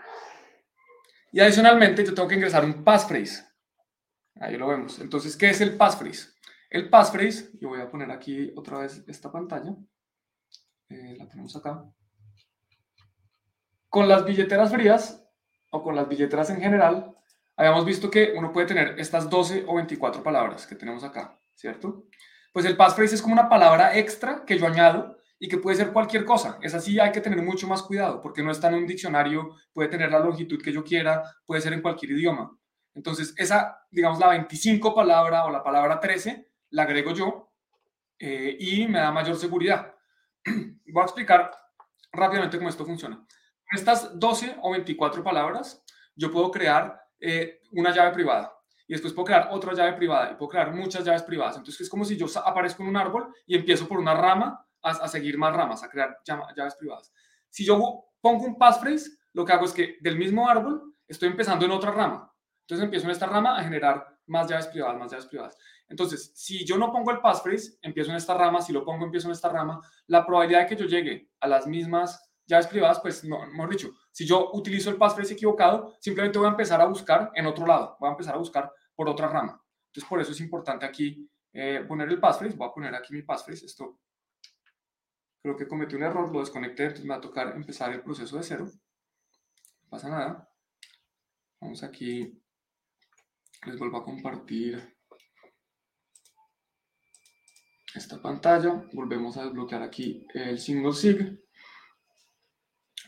[1.32, 3.46] Y adicionalmente yo tengo que ingresar un passphrase.
[4.36, 5.00] Ahí lo vemos.
[5.00, 6.32] Entonces, ¿qué es el passphrase?
[6.70, 9.74] El passphrase, yo voy a poner aquí otra vez esta pantalla,
[10.90, 11.86] eh, la tenemos acá.
[13.88, 15.24] Con las billeteras frías
[15.70, 17.16] o con las billeteras en general,
[17.56, 22.08] habíamos visto que uno puede tener estas 12 o 24 palabras que tenemos acá, ¿cierto?
[22.52, 25.13] Pues el passphrase es como una palabra extra que yo añado
[25.44, 26.58] y que puede ser cualquier cosa.
[26.62, 29.90] Es así, hay que tener mucho más cuidado porque no está en un diccionario, puede
[29.90, 32.58] tener la longitud que yo quiera, puede ser en cualquier idioma.
[32.94, 37.52] Entonces, esa, digamos, la 25 palabra o la palabra 13 la agrego yo
[38.18, 39.94] eh, y me da mayor seguridad.
[40.46, 41.52] Voy a explicar
[42.14, 43.28] rápidamente cómo esto funciona.
[43.70, 45.84] Estas 12 o 24 palabras,
[46.16, 48.54] yo puedo crear eh, una llave privada
[48.88, 51.58] y después puedo crear otra llave privada y puedo crear muchas llaves privadas.
[51.58, 55.08] Entonces es como si yo aparezco en un árbol y empiezo por una rama a,
[55.08, 57.12] seguir más ramas, a crear llaves privadas.
[57.50, 61.66] Si yo pongo un passphrase, lo que hago es que del mismo árbol estoy empezando
[61.66, 62.32] en otra rama.
[62.62, 65.58] Entonces empiezo en esta rama a generar más llaves privadas, más llaves privadas.
[65.88, 69.28] Entonces, si yo no pongo el passphrase, empiezo en esta rama, si lo pongo, empiezo
[69.28, 73.24] en esta rama, la probabilidad de que yo llegue a las mismas llaves privadas, pues,
[73.24, 77.32] no, mejor dicho, si yo utilizo el passphrase equivocado, simplemente voy a empezar a buscar
[77.36, 79.62] en otro lado, voy a empezar a buscar por otra rama.
[79.88, 82.58] Entonces, por eso es importante aquí eh, poner el passphrase.
[82.58, 83.68] Voy a poner aquí mi passphrase.
[83.68, 84.00] Esto
[85.44, 88.38] creo que cometí un error, lo desconecté, entonces me va a tocar empezar el proceso
[88.38, 88.66] de cero.
[88.66, 90.50] No pasa nada.
[91.60, 92.42] Vamos aquí,
[93.66, 94.96] les vuelvo a compartir
[97.94, 101.40] esta pantalla, volvemos a desbloquear aquí el single sig,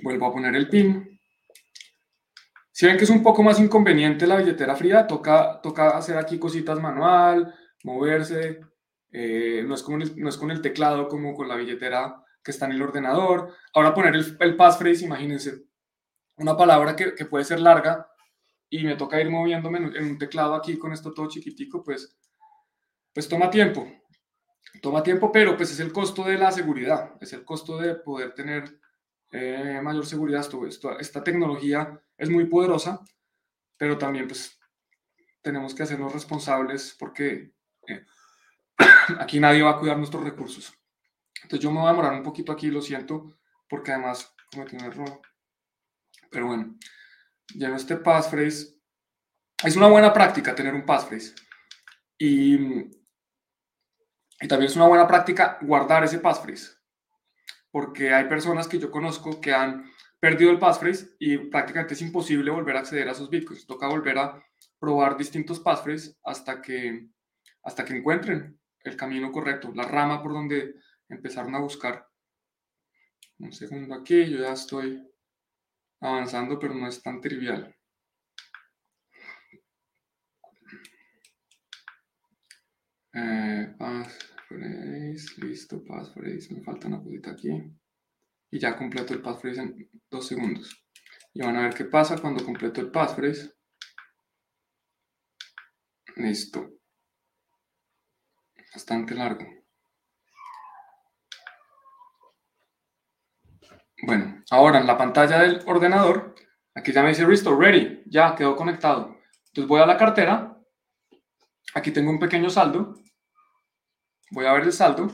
[0.01, 1.19] vuelvo a poner el pin.
[2.69, 6.37] Si ven que es un poco más inconveniente la billetera fría, toca, toca hacer aquí
[6.37, 8.59] cositas manual, moverse,
[9.09, 12.67] eh, no, es como no es con el teclado como con la billetera que está
[12.67, 13.55] en el ordenador.
[13.73, 15.65] Ahora poner el, el passphrase, imagínense,
[16.37, 18.07] una palabra que, puede ser larga
[18.69, 22.15] y me toca ir moviéndome en, un teclado aquí con esto todo chiquitico, pues,
[23.11, 23.91] pues toma tiempo.
[24.81, 28.33] Toma tiempo, pero pues es el costo de la seguridad, es el costo de poder
[28.33, 28.79] tener
[29.31, 30.41] eh, mayor seguridad.
[30.67, 33.01] Esto, esta tecnología es muy poderosa,
[33.77, 34.59] pero también pues
[35.41, 37.53] tenemos que hacernos responsables porque
[37.87, 38.05] eh,
[39.19, 40.73] aquí nadie va a cuidar nuestros recursos.
[41.45, 43.37] Entonces yo me voy a demorar un poquito aquí, lo siento,
[43.69, 45.21] porque además cometí un error.
[46.31, 46.75] Pero bueno,
[47.53, 48.79] lleno este passphrase.
[49.63, 51.35] Es una buena práctica tener un passphrase.
[52.17, 56.71] Y, y también es una buena práctica guardar ese passphrase.
[57.69, 59.85] Porque hay personas que yo conozco que han
[60.19, 63.67] perdido el passphrase y prácticamente es imposible volver a acceder a esos bitcoins.
[63.67, 64.43] Toca volver a
[64.79, 67.07] probar distintos passphrases hasta que,
[67.61, 70.73] hasta que encuentren el camino correcto, la rama por donde
[71.09, 72.07] empezaron a buscar.
[73.39, 75.05] Un segundo aquí, yo ya estoy
[75.99, 77.75] avanzando, pero no es tan trivial.
[83.13, 87.49] Eh, passphrase, listo, passphrase, me falta una cosita aquí.
[88.51, 90.85] Y ya completo el passphrase en dos segundos.
[91.33, 93.53] Y van a ver qué pasa cuando completo el passphrase.
[96.15, 96.79] Listo.
[98.73, 99.54] Bastante largo.
[104.05, 106.35] Bueno, ahora en la pantalla del ordenador,
[106.75, 109.17] aquí ya me dice Restore Ready, ya quedó conectado.
[109.47, 110.61] Entonces voy a la cartera,
[111.73, 112.99] aquí tengo un pequeño saldo,
[114.29, 115.07] voy a ver el saldo,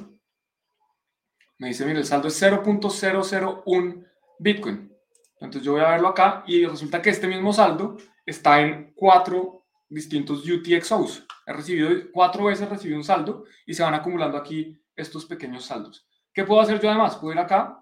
[1.57, 4.07] me dice, mire, el saldo es 0.001
[4.39, 4.93] Bitcoin.
[5.39, 9.65] Entonces yo voy a verlo acá y resulta que este mismo saldo está en 4
[9.87, 11.25] distintos UTXOs.
[11.45, 16.05] He recibido cuatro veces un saldo y se van acumulando aquí estos pequeños saldos.
[16.33, 17.15] ¿Qué puedo hacer yo además?
[17.15, 17.80] Puedo ir acá,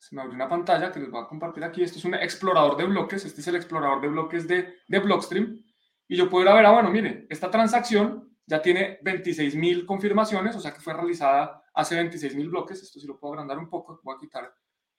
[0.00, 1.82] se me abre una pantalla que les voy a compartir aquí.
[1.82, 5.62] Esto es un explorador de bloques, este es el explorador de bloques de, de Blockstream.
[6.08, 10.56] Y yo puedo ir a ver, ah, bueno, mire, esta transacción ya tiene 26.000 confirmaciones,
[10.56, 12.82] o sea que fue realizada hace 26.000 bloques.
[12.82, 14.52] Esto sí lo puedo agrandar un poco, voy a quitar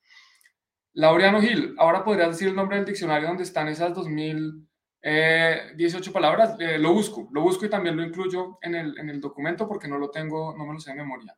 [0.93, 4.70] Laureano Gil, ahora podrías decir el nombre del diccionario donde están esas 2018
[5.01, 5.73] eh,
[6.13, 6.55] palabras.
[6.59, 9.87] Eh, lo busco, lo busco y también lo incluyo en el, en el documento porque
[9.87, 11.35] no lo tengo, no me lo sé de memoria.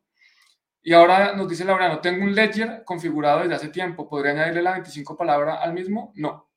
[0.82, 4.08] Y ahora nos dice Laureano, tengo un ledger configurado desde hace tiempo.
[4.08, 6.12] ¿Podría añadirle la 25 palabra al mismo?
[6.16, 6.50] No.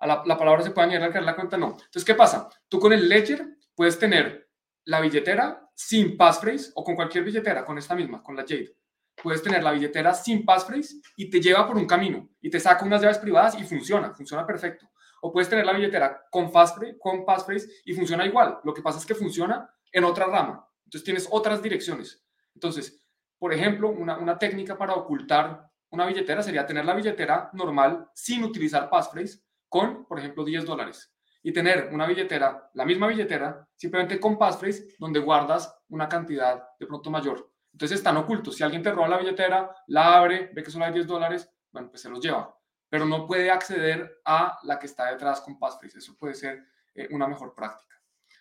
[0.00, 1.72] La, la palabra se puede añadir al crear la cuenta, no.
[1.72, 2.48] Entonces, ¿qué pasa?
[2.68, 4.48] Tú con el ledger puedes tener
[4.84, 8.74] la billetera sin passphrase o con cualquier billetera, con esta misma, con la Jade
[9.22, 12.84] puedes tener la billetera sin passphrase y te lleva por un camino y te saca
[12.84, 14.88] unas llaves privadas y funciona, funciona perfecto.
[15.20, 18.60] O puedes tener la billetera con passphrase, con passphrase y funciona igual.
[18.64, 20.68] Lo que pasa es que funciona en otra rama.
[20.84, 22.24] Entonces tienes otras direcciones.
[22.54, 23.02] Entonces,
[23.38, 28.44] por ejemplo, una, una técnica para ocultar una billetera sería tener la billetera normal sin
[28.44, 31.12] utilizar passphrase con, por ejemplo, 10 dólares.
[31.42, 36.86] Y tener una billetera, la misma billetera, simplemente con passphrase, donde guardas una cantidad de
[36.86, 37.50] pronto mayor.
[37.72, 38.56] Entonces están ocultos.
[38.56, 41.90] Si alguien te roba la billetera, la abre, ve que solo hay 10 dólares, bueno,
[41.90, 42.56] pues se los lleva.
[42.88, 45.98] Pero no puede acceder a la que está detrás con passphrase.
[45.98, 47.96] Eso puede ser eh, una mejor práctica.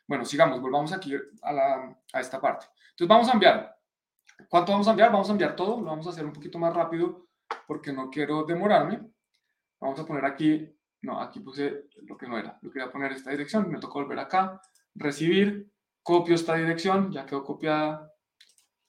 [0.07, 2.67] Bueno, sigamos, volvamos aquí a, a esta parte.
[2.91, 3.75] Entonces vamos a enviar.
[4.49, 5.11] ¿Cuánto vamos a enviar?
[5.11, 5.81] Vamos a enviar todo.
[5.81, 7.27] Lo vamos a hacer un poquito más rápido
[7.67, 9.01] porque no quiero demorarme.
[9.79, 10.67] Vamos a poner aquí,
[11.01, 12.57] no, aquí puse lo que no era.
[12.61, 14.61] Yo quería poner esta dirección, me tocó volver acá,
[14.93, 18.11] recibir, copio esta dirección, ya quedó copiada.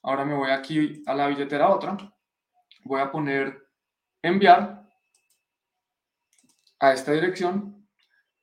[0.03, 1.97] Ahora me voy aquí a la billetera otra.
[2.83, 3.69] Voy a poner
[4.21, 4.86] enviar
[6.79, 7.87] a esta dirección.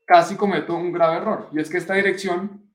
[0.07, 1.49] Casi cometo un grave error.
[1.53, 2.75] Y es que esta dirección,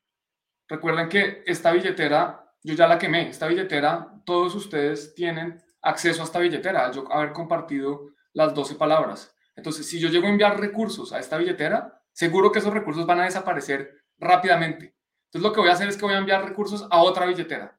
[0.67, 3.29] recuerden que esta billetera, yo ya la quemé.
[3.29, 9.35] Esta billetera, todos ustedes tienen acceso a esta billetera, yo haber compartido las 12 palabras.
[9.55, 13.19] Entonces, si yo llego a enviar recursos a esta billetera, seguro que esos recursos van
[13.19, 14.95] a desaparecer rápidamente.
[15.25, 17.77] Entonces, lo que voy a hacer es que voy a enviar recursos a otra billetera.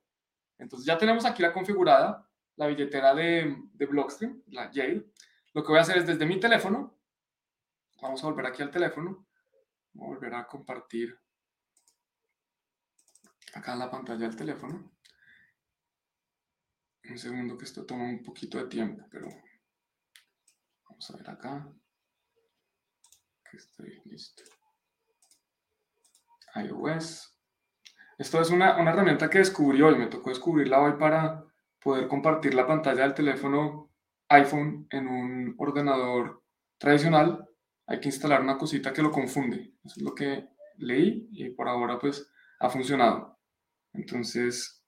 [0.58, 5.06] Entonces, ya tenemos aquí la configurada, la billetera de, de Blockstream, la Yale.
[5.52, 6.99] Lo que voy a hacer es desde mi teléfono,
[8.00, 9.26] vamos a volver aquí al teléfono,
[9.92, 11.18] voy a volver a compartir
[13.54, 14.92] acá la pantalla del teléfono.
[17.04, 19.28] Un segundo que esto toma un poquito de tiempo, pero
[20.88, 21.68] vamos a ver acá.
[23.50, 24.44] Que estoy listo.
[26.54, 27.36] iOS.
[28.18, 31.44] Esto es una, una herramienta que descubrí hoy, me tocó descubrirla hoy para
[31.80, 33.90] poder compartir la pantalla del teléfono
[34.28, 36.44] iPhone en un ordenador
[36.78, 37.49] tradicional.
[37.90, 39.74] Hay que instalar una cosita que lo confunde.
[39.84, 40.48] Eso es lo que
[40.78, 43.36] leí y por ahora pues ha funcionado.
[43.92, 44.84] Entonces,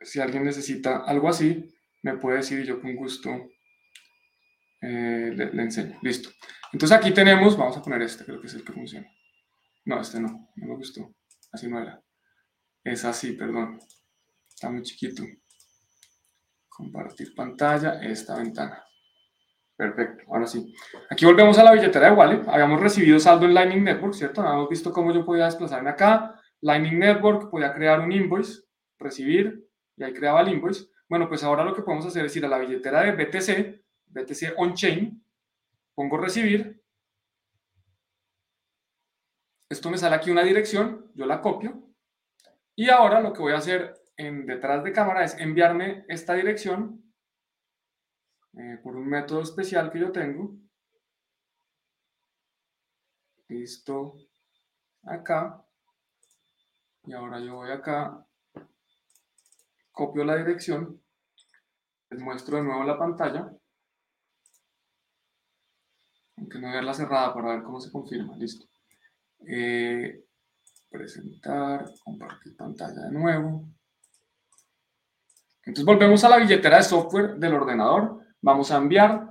[0.00, 1.74] si alguien necesita algo así,
[2.04, 3.30] me puede decir y yo con gusto
[4.80, 5.98] eh, le, enseño.
[6.02, 6.30] Listo.
[6.72, 9.08] Entonces aquí tenemos, vamos a poner este, creo que es el que funciona.
[9.84, 11.16] No, este no, no me gustó.
[11.50, 12.00] Así no era.
[12.84, 13.80] Es así, perdón.
[14.48, 15.24] Está muy chiquito.
[16.68, 18.84] Compartir pantalla, esta ventana.
[19.76, 20.72] Perfecto, ahora sí.
[21.10, 22.46] Aquí volvemos a la billetera de Wallet.
[22.46, 24.40] Habíamos recibido saldo en Lightning Network, ¿cierto?
[24.40, 26.40] Habíamos visto cómo yo podía desplazarme acá.
[26.60, 28.62] Lightning Network, podía crear un invoice,
[28.98, 30.86] recibir, y ahí creaba el invoice.
[31.08, 34.54] Bueno, pues ahora lo que podemos hacer es ir a la billetera de BTC, BTC
[34.56, 35.24] on-chain,
[35.94, 36.80] pongo recibir.
[39.68, 41.82] Esto me sale aquí una dirección, yo la copio.
[42.76, 47.02] Y ahora lo que voy a hacer en detrás de cámara es enviarme esta dirección
[48.56, 50.56] eh, por un método especial que yo tengo.
[53.48, 54.14] Listo.
[55.02, 55.64] Acá.
[57.04, 58.26] Y ahora yo voy acá
[59.94, 61.00] copio la dirección,
[62.10, 63.50] les muestro de nuevo la pantalla,
[66.36, 68.66] aunque no la cerrada para ver cómo se confirma, listo.
[69.46, 70.24] Eh,
[70.90, 73.68] presentar, compartir pantalla de nuevo.
[75.62, 79.30] Entonces volvemos a la billetera de software del ordenador, vamos a enviar,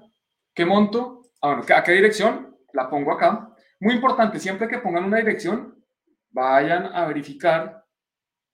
[0.56, 1.30] ¿qué monto?
[1.42, 2.58] Ah, bueno, ¿a qué dirección?
[2.74, 3.54] La pongo acá.
[3.80, 5.86] Muy importante, siempre que pongan una dirección,
[6.32, 7.86] vayan a verificar,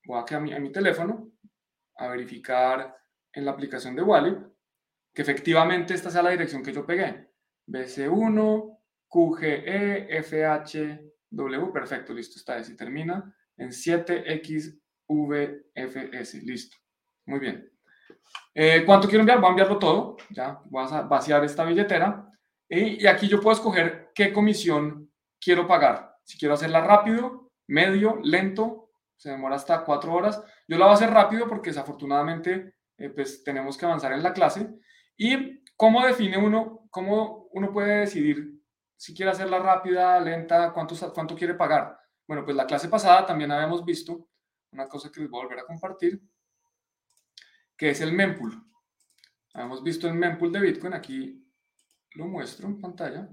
[0.06, 1.32] voy aquí a mi, a mi teléfono,
[1.96, 2.96] a verificar
[3.32, 4.38] en la aplicación de Wallet
[5.14, 7.30] que efectivamente esta sea la dirección que yo pegué.
[7.68, 16.76] BC1, QGE, FHW, perfecto, listo, está ahí, termina en 7XVFS, listo.
[17.26, 17.72] Muy bien.
[18.54, 19.40] Eh, ¿Cuánto quiero enviar?
[19.40, 22.30] Voy a enviarlo todo, ya, voy a vaciar esta billetera
[22.68, 26.18] y, y aquí yo puedo escoger qué comisión quiero pagar.
[26.24, 30.42] Si quiero hacerla rápido, medio, lento, se demora hasta cuatro horas.
[30.68, 34.34] Yo la voy a hacer rápido porque desafortunadamente eh, pues tenemos que avanzar en la
[34.34, 34.70] clase.
[35.18, 38.60] ¿Y cómo define uno, cómo uno puede decidir
[38.98, 41.98] si quiere hacerla rápida, lenta, cuánto, cuánto quiere pagar?
[42.28, 44.28] Bueno, pues la clase pasada también habíamos visto
[44.72, 46.22] una cosa que les voy a volver a compartir,
[47.80, 48.62] que es el mempool.
[49.54, 51.50] Habíamos visto el mempool de Bitcoin, aquí
[52.12, 53.30] lo muestro en pantalla.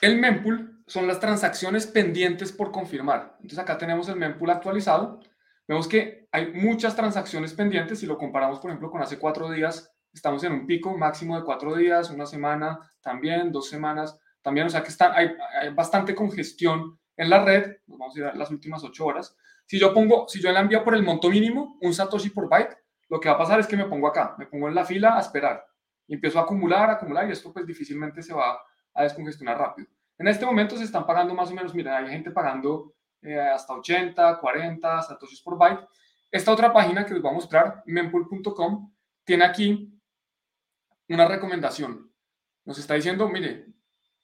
[0.00, 3.36] El mempool son las transacciones pendientes por confirmar.
[3.36, 5.20] Entonces acá tenemos el mempool actualizado.
[5.68, 8.00] Vemos que hay muchas transacciones pendientes.
[8.00, 11.44] Si lo comparamos, por ejemplo, con hace cuatro días, estamos en un pico máximo de
[11.44, 14.66] cuatro días, una semana también, dos semanas también.
[14.66, 15.36] O sea que está, hay,
[15.74, 17.76] bastante congestión en la red.
[17.86, 19.36] Nos vamos a ir a las últimas ocho horas.
[19.66, 22.76] Si yo pongo, si yo la envío por el monto mínimo, un Satoshi por byte,
[23.08, 25.16] lo que va a pasar es que me pongo acá, me pongo en la fila
[25.16, 25.64] a esperar.
[26.06, 28.58] Y empiezo a acumular, acumular y esto pues difícilmente se va
[28.94, 29.88] a descongestionar rápido.
[30.18, 33.74] En este momento se están pagando más o menos, mira, hay gente pagando eh, hasta
[33.74, 35.86] 80, 40 satoshis por byte.
[36.30, 38.92] Esta otra página que les voy a mostrar, mempool.com,
[39.24, 40.00] tiene aquí
[41.08, 42.10] una recomendación.
[42.64, 43.66] Nos está diciendo, mire,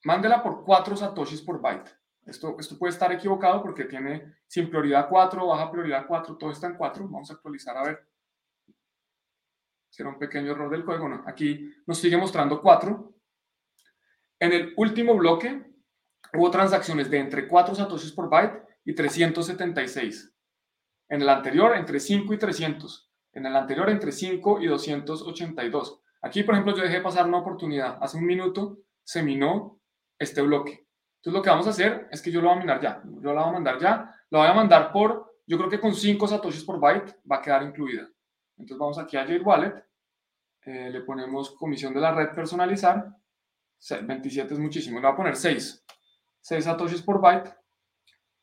[0.04, 1.90] mándela por 4 satoshis por byte.
[2.28, 6.66] Esto, esto puede estar equivocado porque tiene sin prioridad 4, baja prioridad 4, todo está
[6.66, 7.08] en 4.
[7.08, 8.06] Vamos a actualizar a ver.
[9.88, 11.08] Será un pequeño error del código.
[11.08, 13.14] No, aquí nos sigue mostrando 4.
[14.40, 15.72] En el último bloque
[16.34, 20.34] hubo transacciones de entre 4 satoshis por byte y 376.
[21.08, 23.10] En el anterior, entre 5 y 300.
[23.32, 26.02] En el anterior entre 5 y 282.
[26.20, 27.96] Aquí, por ejemplo, yo dejé pasar una oportunidad.
[28.02, 29.80] Hace un minuto se minó
[30.18, 30.87] este bloque.
[31.18, 33.02] Entonces lo que vamos a hacer es que yo lo voy a minar ya.
[33.04, 34.10] Yo la voy a mandar ya.
[34.30, 37.42] Lo voy a mandar por, yo creo que con 5 satoshis por byte va a
[37.42, 38.08] quedar incluida.
[38.56, 39.74] Entonces vamos aquí a Jade Wallet.
[40.62, 43.08] Eh, le ponemos comisión de la red personalizar.
[44.04, 45.00] 27 es muchísimo.
[45.00, 45.84] Le voy a poner 6.
[46.40, 47.54] 6 satoshis por byte.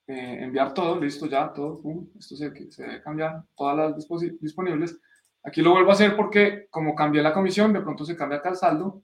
[0.08, 1.82] Eh, enviar todo, listo, ya, todo,
[2.20, 4.08] esto se, se debe cambiar, todas las
[4.40, 5.02] disponibles.
[5.44, 8.50] Aquí lo vuelvo a hacer porque como cambié la comisión, de pronto se cambia acá
[8.50, 9.02] el saldo.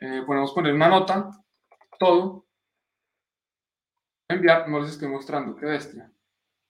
[0.00, 1.30] Eh, podemos poner una nota,
[1.98, 2.43] todo.
[4.28, 6.10] Enviar, no les estoy mostrando, qué bestia.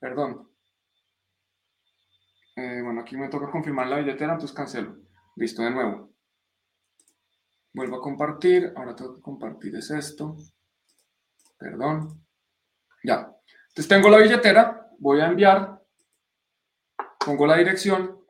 [0.01, 0.51] Perdón.
[2.57, 4.97] Eh, bueno, aquí me toca confirmar la billetera, entonces cancelo.
[5.37, 6.13] Listo, de nuevo.
[7.73, 10.37] Vuelvo a compartir, ahora tengo que compartir es esto.
[11.59, 12.25] Perdón.
[13.03, 13.33] Ya.
[13.69, 15.81] Entonces tengo la billetera, voy a enviar,
[17.25, 18.21] pongo la dirección,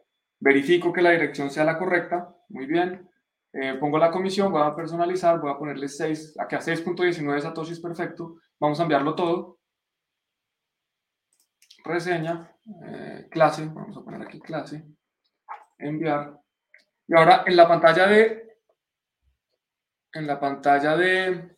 [0.40, 3.10] verifico que la dirección sea la correcta, muy bien.
[3.52, 7.80] Eh, pongo la comisión, voy a personalizar, voy a ponerle 6, aquí a 6.19 satoshis,
[7.80, 8.36] perfecto.
[8.64, 9.60] Vamos a enviarlo todo.
[11.84, 12.50] Reseña,
[12.86, 14.86] eh, clase, vamos a poner aquí clase,
[15.76, 16.40] enviar.
[17.06, 18.56] Y ahora en la pantalla de,
[20.14, 21.56] en la pantalla de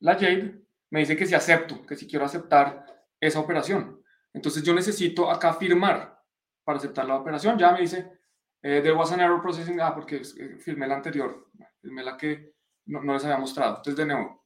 [0.00, 2.86] la Jade, me dice que si acepto, que si quiero aceptar
[3.20, 4.02] esa operación.
[4.32, 6.18] Entonces yo necesito acá firmar
[6.64, 7.58] para aceptar la operación.
[7.58, 8.10] Ya me dice,
[8.62, 11.50] eh, there was an error processing, ah, porque eh, firmé la anterior,
[11.82, 12.54] firmé la que
[12.86, 13.76] no, les había mostrado.
[13.76, 14.41] Entonces de nuevo,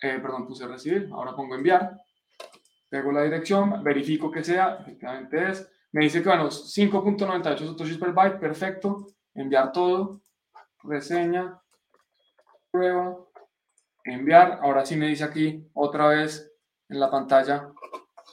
[0.00, 1.98] eh, perdón, puse recibir, ahora pongo enviar,
[2.88, 8.12] pego la dirección, verifico que sea, efectivamente es, me dice que bueno, 5.98 satoshis per
[8.12, 10.22] byte, perfecto, enviar todo,
[10.82, 11.60] reseña,
[12.70, 13.16] prueba,
[14.04, 14.58] enviar.
[14.62, 16.52] Ahora sí me dice aquí otra vez
[16.88, 17.72] en la pantalla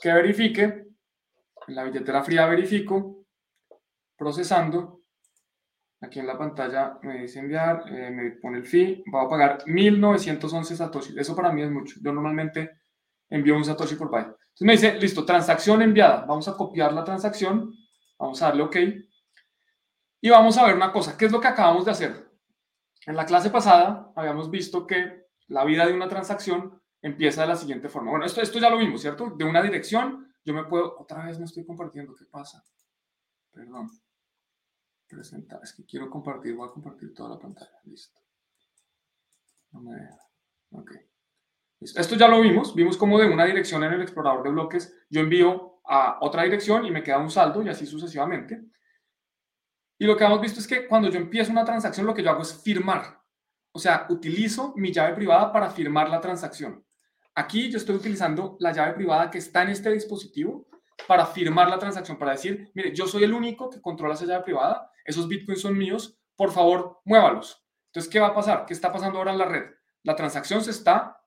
[0.01, 0.87] que verifique.
[1.67, 3.25] En la billetera fría verifico.
[4.17, 5.00] Procesando.
[6.01, 9.03] Aquí en la pantalla me dice enviar, eh, me pone el fee.
[9.13, 11.13] Va a pagar 1911 satoshi.
[11.17, 11.99] Eso para mí es mucho.
[12.01, 12.81] Yo normalmente
[13.29, 14.29] envío un satoshi por byte.
[14.29, 16.25] Entonces me dice, listo, transacción enviada.
[16.25, 17.71] Vamos a copiar la transacción.
[18.17, 18.75] Vamos a darle OK.
[20.21, 21.15] Y vamos a ver una cosa.
[21.15, 22.31] ¿Qué es lo que acabamos de hacer?
[23.05, 27.55] En la clase pasada habíamos visto que la vida de una transacción empieza de la
[27.55, 28.11] siguiente forma.
[28.11, 29.31] Bueno, esto, esto ya lo vimos, ¿cierto?
[29.35, 32.63] De una dirección, yo me puedo, otra vez no estoy compartiendo, ¿qué pasa?
[33.51, 33.89] Perdón.
[35.11, 38.17] Presentar, es que quiero compartir, voy a compartir toda la pantalla, listo.
[39.71, 40.09] No me.
[41.81, 45.19] Esto ya lo vimos, vimos como de una dirección en el explorador de bloques yo
[45.19, 48.63] envío a otra dirección y me queda un saldo y así sucesivamente.
[49.97, 52.29] Y lo que hemos visto es que cuando yo empiezo una transacción, lo que yo
[52.29, 53.19] hago es firmar.
[53.73, 56.85] O sea, utilizo mi llave privada para firmar la transacción.
[57.35, 60.67] Aquí yo estoy utilizando la llave privada que está en este dispositivo
[61.07, 64.43] para firmar la transacción, para decir, mire, yo soy el único que controla esa llave
[64.43, 67.63] privada, esos bitcoins son míos, por favor, muévalos.
[67.87, 68.65] Entonces, ¿qué va a pasar?
[68.65, 69.71] ¿Qué está pasando ahora en la red?
[70.03, 71.21] La transacción se está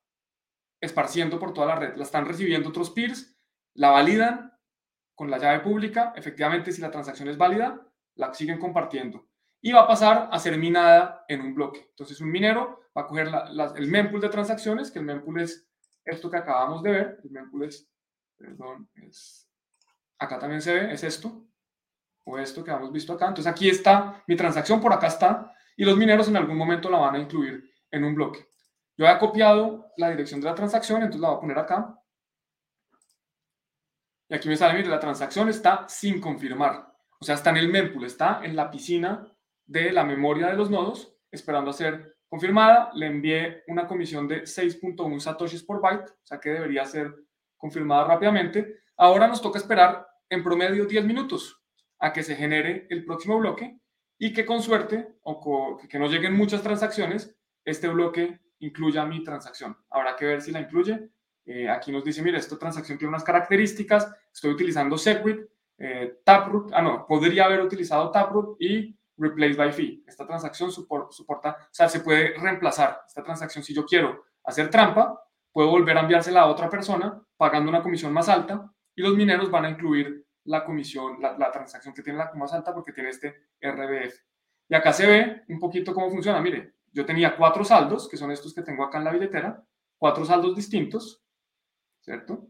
[0.80, 3.36] esparciendo por toda la red, la están recibiendo otros peers,
[3.74, 4.52] la validan
[5.14, 7.80] con la llave pública, efectivamente, si la transacción es válida,
[8.16, 9.28] la siguen compartiendo
[9.64, 11.86] y va a pasar a ser minada en un bloque.
[11.88, 13.30] Entonces un minero va a coger
[13.76, 15.66] el mempool de transacciones, que el mempool es
[16.04, 17.90] esto que acabamos de ver, el mempool es,
[18.36, 19.48] perdón, es,
[20.18, 21.46] acá también se ve, es esto,
[22.24, 23.28] o esto que hemos visto acá.
[23.28, 26.98] Entonces aquí está mi transacción, por acá está, y los mineros en algún momento la
[26.98, 28.48] van a incluir en un bloque.
[28.96, 31.98] Yo he copiado la dirección de la transacción, entonces la voy a poner acá.
[34.28, 36.92] Y aquí me sale, mire, la transacción está sin confirmar.
[37.20, 39.26] O sea, está en el mempool, está en la piscina
[39.66, 42.90] de la memoria de los nodos, esperando a ser confirmada.
[42.94, 47.14] Le envié una comisión de 6.1 satoshis por byte, o sea que debería ser
[47.56, 48.82] confirmada rápidamente.
[48.96, 51.63] Ahora nos toca esperar en promedio 10 minutos
[52.04, 53.78] a que se genere el próximo bloque
[54.18, 57.34] y que con suerte o que no lleguen muchas transacciones,
[57.64, 59.74] este bloque incluya mi transacción.
[59.88, 61.08] Habrá que ver si la incluye.
[61.46, 65.46] Eh, aquí nos dice, mira, esta transacción tiene unas características, estoy utilizando Segwit,
[65.78, 70.04] eh, Taproot, ah no, podría haber utilizado Taproot y replace by fee.
[70.06, 73.00] Esta transacción soporta, o sea, se puede reemplazar.
[73.06, 77.70] Esta transacción, si yo quiero hacer trampa, puedo volver a enviársela a otra persona pagando
[77.70, 82.02] una comisión más alta y los mineros van a incluir la comisión, la, transacción que
[82.02, 84.14] tiene la más alta porque tiene este RBF.
[84.68, 86.40] Y acá se ve un poquito cómo funciona.
[86.40, 89.64] Mire, yo tenía cuatro saldos, que son estos que tengo acá en la billetera,
[89.98, 91.24] cuatro saldos distintos,
[92.00, 92.48] ¿cierto?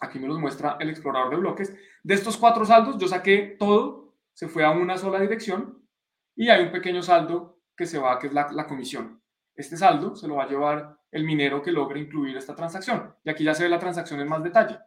[0.00, 1.74] Aquí me los muestra el explorador de bloques.
[2.02, 4.00] De estos cuatro saldos, yo saqué todo
[4.40, 5.86] se fue a una sola dirección
[6.34, 9.22] y hay un pequeño saldo que se va, que es la, comisión.
[9.54, 13.14] Este saldo se lo va a llevar el minero que logre incluir esta transacción.
[13.22, 14.78] Y aquí ya se ve la transacción en más detalle.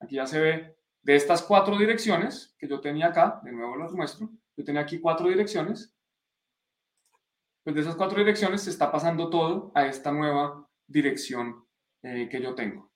[0.00, 0.75] Aquí ya se ve
[1.06, 4.98] de estas cuatro direcciones que yo tenía acá, de nuevo las muestro, yo tenía aquí
[4.98, 5.94] cuatro direcciones,
[7.62, 11.64] pues de esas cuatro direcciones se está pasando todo a esta nueva dirección
[12.02, 12.90] eh, que yo tengo.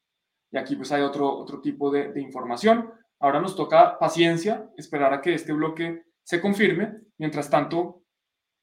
[0.50, 2.92] Y aquí pues hay otro, otro tipo de, información.
[3.20, 7.02] Ahora nos toca paciencia, esperar a que este bloque se confirme.
[7.16, 8.02] Mientras tanto,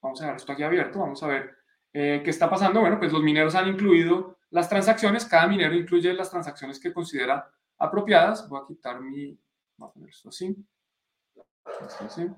[0.02, 1.56] vamos a dejar esto aquí abierto, vamos a ver
[1.94, 2.82] eh, qué está pasando.
[2.82, 7.50] Bueno, pues los mineros han incluido las transacciones, cada minero incluye las transacciones que considera
[7.78, 8.48] apropiadas.
[8.50, 9.40] Voy a quitar mi,
[9.78, 10.56] voy a poner esto así.
[11.82, 12.30] Esto así.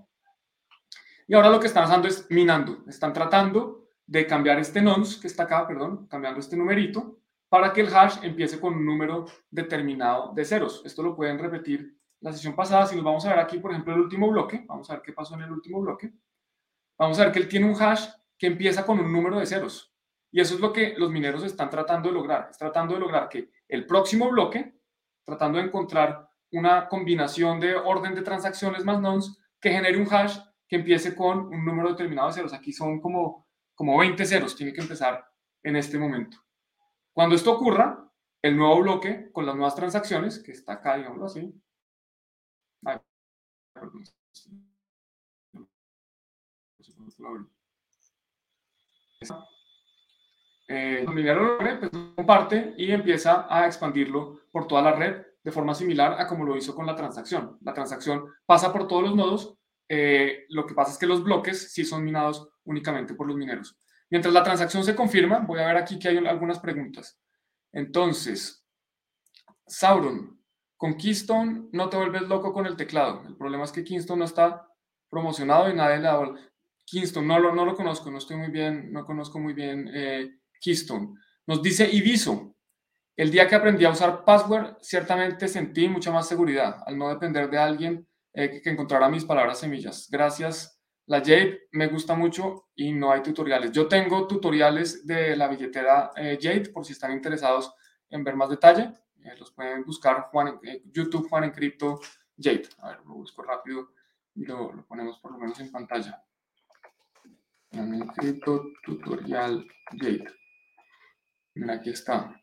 [1.27, 2.83] Y ahora lo que están haciendo es minando.
[2.87, 7.19] Están tratando de cambiar este nonce que está acá, perdón, cambiando este numerito
[7.49, 10.81] para que el hash empiece con un número determinado de ceros.
[10.85, 12.85] Esto lo pueden repetir la sesión pasada.
[12.85, 15.13] Si nos vamos a ver aquí, por ejemplo, el último bloque, vamos a ver qué
[15.13, 16.13] pasó en el último bloque.
[16.97, 19.93] Vamos a ver que él tiene un hash que empieza con un número de ceros.
[20.31, 22.47] Y eso es lo que los mineros están tratando de lograr.
[22.51, 24.78] Es tratando de lograr que el próximo bloque,
[25.29, 30.39] tratando de encontrar una combinación de orden de transacciones más nonce que genere un hash
[30.67, 32.53] que empiece con un número determinado de ceros.
[32.53, 35.25] Aquí son como, como 20 ceros, tiene que empezar
[35.63, 36.37] en este momento.
[37.13, 38.09] Cuando esto ocurra,
[38.41, 41.53] el nuevo bloque con las nuevas transacciones, que está acá, digámoslo así.
[50.69, 55.73] Eh, el minero pues, comparte y empieza a expandirlo por toda la red de forma
[55.73, 57.57] similar a como lo hizo con la transacción.
[57.61, 59.59] La transacción pasa por todos los nodos
[59.91, 63.75] eh, lo que pasa es que los bloques sí son minados únicamente por los mineros.
[64.11, 67.19] Mientras la transacción se confirma, voy a ver aquí que hay algunas preguntas.
[67.71, 68.63] Entonces,
[69.65, 70.39] Sauron,
[70.77, 73.23] con Keystone no te vuelves loco con el teclado.
[73.27, 74.67] El problema es que Keystone no está
[75.09, 76.19] promocionado y nadie le da...
[76.85, 80.38] Keystone, no lo, no lo conozco, no estoy muy bien, no conozco muy bien eh,
[80.59, 81.15] Keystone.
[81.47, 82.55] Nos dice Ibiso,
[83.19, 87.49] el día que aprendí a usar password, ciertamente sentí mucha más seguridad al no depender
[87.49, 90.07] de alguien eh, que encontrará mis palabras semillas.
[90.09, 90.79] Gracias.
[91.07, 93.73] La Jade me gusta mucho y no hay tutoriales.
[93.73, 97.73] Yo tengo tutoriales de la billetera eh, Jade por si están interesados
[98.09, 98.93] en ver más detalle.
[99.17, 101.99] Eh, los pueden buscar Juan, YouTube Juan en Cripto
[102.37, 102.69] Jade.
[102.77, 103.89] A ver, lo busco rápido
[104.33, 106.23] y lo, ponemos por lo menos en pantalla.
[107.71, 110.38] Juan en Cripto Tutorial Jade.
[111.59, 112.33] Mira, aquí está.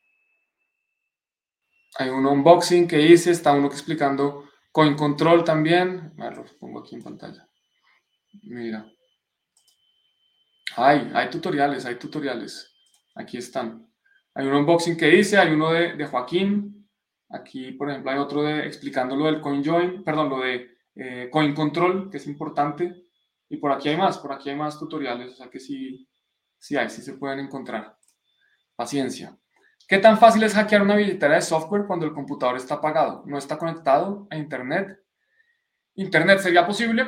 [1.98, 6.12] Hay un unboxing que hice, está uno explicando Coin Control también.
[6.18, 7.48] A los pongo aquí en pantalla.
[8.42, 8.86] Mira.
[10.76, 12.76] Hay, hay tutoriales, hay tutoriales.
[13.14, 13.90] Aquí están.
[14.34, 16.86] Hay un unboxing que hice, hay uno de, Joaquín.
[17.30, 21.54] Aquí, por ejemplo, hay otro de explicando lo del CoinJoin, perdón, lo de eh, Coin
[21.54, 23.06] Control, que es importante.
[23.48, 26.06] Y por aquí hay más, por aquí hay más tutoriales, o sea que sí,
[26.58, 27.95] sí hay, sí se pueden encontrar.
[28.76, 29.36] Paciencia.
[29.88, 33.22] ¿Qué tan fácil es hackear una billetera de software cuando el computador está apagado?
[33.26, 35.00] No está conectado a Internet.
[35.94, 37.06] Internet sería posible.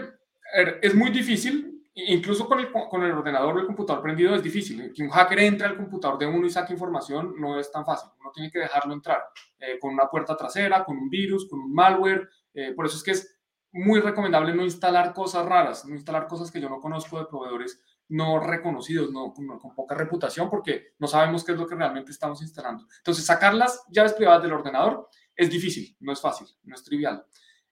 [0.54, 4.42] Er, es muy difícil, incluso con el, con el ordenador o el computador prendido es
[4.42, 4.92] difícil.
[4.94, 8.10] Que un hacker entre al computador de uno y saque información no es tan fácil.
[8.20, 9.24] Uno tiene que dejarlo entrar
[9.58, 12.28] eh, con una puerta trasera, con un virus, con un malware.
[12.54, 13.38] Eh, por eso es que es
[13.72, 17.82] muy recomendable no instalar cosas raras, no instalar cosas que yo no conozco de proveedores
[18.08, 22.40] no reconocidos, no, con, poca reputación, porque no sabemos qué es lo que realmente estamos
[22.42, 22.86] instalando.
[22.98, 27.24] Entonces, sacar las llaves privadas del ordenador es difícil, no es fácil, no es trivial.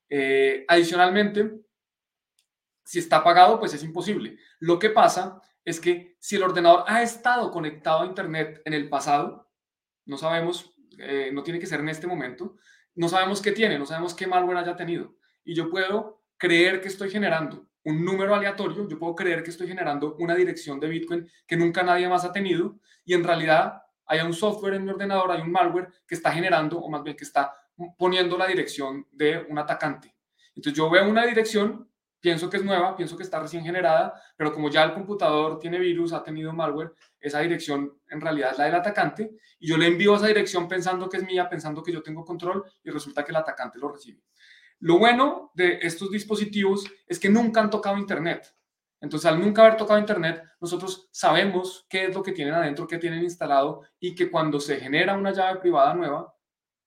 [0.08, 1.60] Eh, adicionalmente,
[2.84, 4.38] si está apagado, pues es imposible.
[4.60, 8.88] Lo que pasa es que si el ordenador ha estado conectado a Internet en el
[8.88, 9.50] pasado,
[10.04, 12.56] no sabemos, eh, no tiene que ser en este momento,
[12.94, 15.16] no sabemos qué tiene, no sabemos qué malware haya tenido.
[15.44, 19.68] Y yo puedo creer que estoy generando un número aleatorio, yo puedo creer que estoy
[19.68, 24.20] generando una dirección de Bitcoin que nunca nadie más ha tenido y en realidad hay
[24.20, 27.22] un software en mi ordenador, hay un malware que está generando, o más bien que
[27.22, 27.52] está
[27.96, 30.16] poniendo la dirección de un atacante.
[30.56, 34.52] Entonces yo veo una dirección, pienso que es nueva, pienso que está recién generada, pero
[34.52, 38.64] como ya el computador tiene virus, ha tenido malware, esa dirección en realidad es la
[38.64, 39.30] del atacante
[39.60, 42.64] y yo le envío esa dirección pensando que es mía, pensando que yo tengo control
[42.82, 44.22] y resulta que el atacante lo recibe.
[44.80, 48.54] Lo bueno de estos dispositivos es que nunca han tocado Internet.
[49.00, 52.98] Entonces, al nunca haber tocado Internet, nosotros sabemos qué es lo que tienen adentro, qué
[52.98, 56.34] tienen instalado y que cuando se genera una llave privada nueva,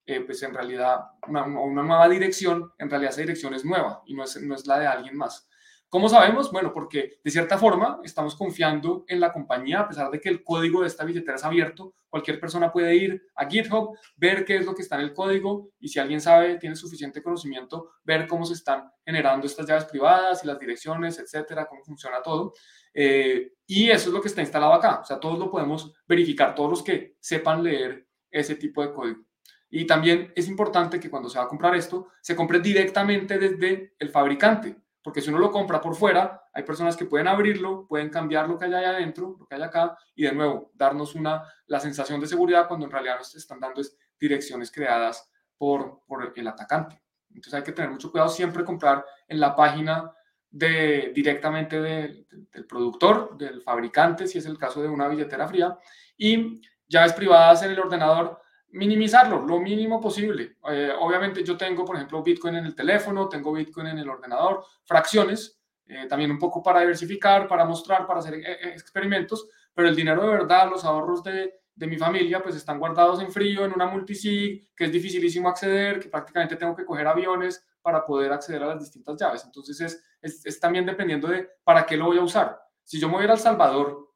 [0.06, 4.14] eh, pues en realidad una, una, nueva dirección, en realidad esa dirección es nueva y
[4.14, 5.48] no es, no es la de alguien más.
[5.90, 6.52] ¿Cómo sabemos?
[6.52, 10.44] Bueno, porque de cierta forma estamos confiando en la compañía, a pesar de que el
[10.44, 14.66] código de esta billetera es abierto, cualquier persona puede ir a GitHub, ver qué es
[14.66, 18.46] lo que está en el código y si alguien sabe, tiene suficiente conocimiento, ver cómo
[18.46, 22.54] se están generando estas llaves privadas y las direcciones, etcétera, cómo funciona todo.
[22.94, 26.54] Eh, y eso es lo que está instalado acá, o sea, todos lo podemos verificar,
[26.54, 29.24] todos los que sepan leer ese tipo de código.
[29.68, 33.94] Y también es importante que cuando se va a comprar esto, se compre directamente desde
[33.98, 38.10] el fabricante, porque si uno lo compra por fuera, hay personas que pueden abrirlo, pueden
[38.10, 41.42] cambiar lo que hay ahí adentro, lo que hay acá, y de nuevo, darnos una,
[41.66, 46.32] la sensación de seguridad cuando en realidad nos están dando es direcciones creadas por, por
[46.34, 47.02] el atacante.
[47.28, 50.12] Entonces hay que tener mucho cuidado, siempre comprar en la página
[50.50, 52.26] de, directamente del
[52.68, 55.78] productor, del fabricante, si es el caso de una billetera fría,
[56.16, 58.40] y llaves privadas en el ordenador,
[58.72, 60.56] minimizarlo lo mínimo posible.
[60.70, 64.64] Eh, obviamente yo tengo, por ejemplo, Bitcoin en el teléfono, tengo Bitcoin en el ordenador,
[64.84, 69.96] fracciones, eh, también un poco para diversificar, para mostrar, para hacer eh, experimentos, pero el
[69.96, 73.72] dinero de verdad, los ahorros de, de mi familia, pues están guardados en frío, en
[73.72, 78.62] una multisig, que es dificilísimo acceder, que prácticamente tengo que coger aviones para poder acceder
[78.62, 79.44] a las distintas llaves.
[79.44, 82.60] Entonces es, es, es también dependiendo de para qué lo voy a usar.
[82.84, 84.09] Si yo me voy a ir a El Salvador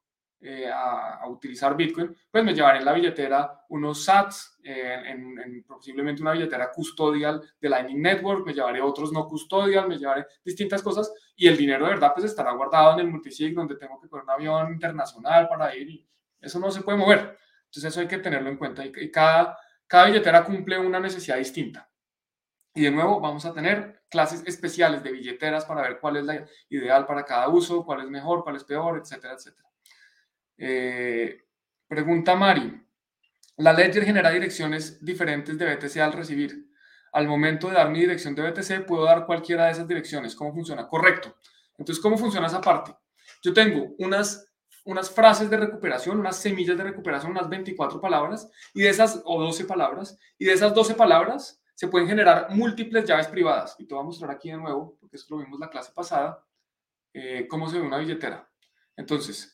[0.46, 6.20] eh, a, utilizar Bitcoin, pues me llevaré en la billetera unos sats, eh, en, posiblemente
[6.20, 11.10] una billetera custodial de Lightning Network, me llevaré otros no custodial, me llevaré distintas cosas
[11.34, 14.24] y el dinero de verdad pues estará guardado en el multisig donde tengo que coger
[14.24, 16.06] un avión internacional para ir y
[16.38, 17.38] eso no se puede mover.
[17.64, 21.90] Entonces eso hay que tenerlo en cuenta y, cada, cada billetera cumple una necesidad distinta.
[22.74, 26.44] Y de nuevo vamos a tener clases especiales de billeteras para ver cuál es la
[26.68, 29.70] ideal para cada uso, cuál es mejor, cuál es peor, etcétera, etcétera.
[30.58, 31.38] Eh,
[31.88, 32.80] pregunta Mari.
[33.56, 36.70] La Ledger genera direcciones diferentes de BTC al recibir.
[37.12, 40.34] Al momento de dar mi dirección de BTC, puedo dar cualquiera de esas direcciones.
[40.34, 40.88] ¿Cómo funciona?
[40.88, 41.36] Correcto.
[41.78, 42.96] Entonces, ¿cómo funciona esa parte?
[43.42, 44.48] Yo tengo unas
[44.84, 49.40] unas frases de recuperación, unas semillas de recuperación, unas 24 palabras, y de esas, o
[49.42, 53.74] 12 palabras, y de esas 12 palabras se pueden generar múltiples llaves privadas.
[53.78, 56.44] Y te voy a mostrar aquí de nuevo, porque esto lo vimos la clase pasada,
[57.12, 58.48] eh, cómo se ve una billetera.
[58.96, 59.53] Entonces,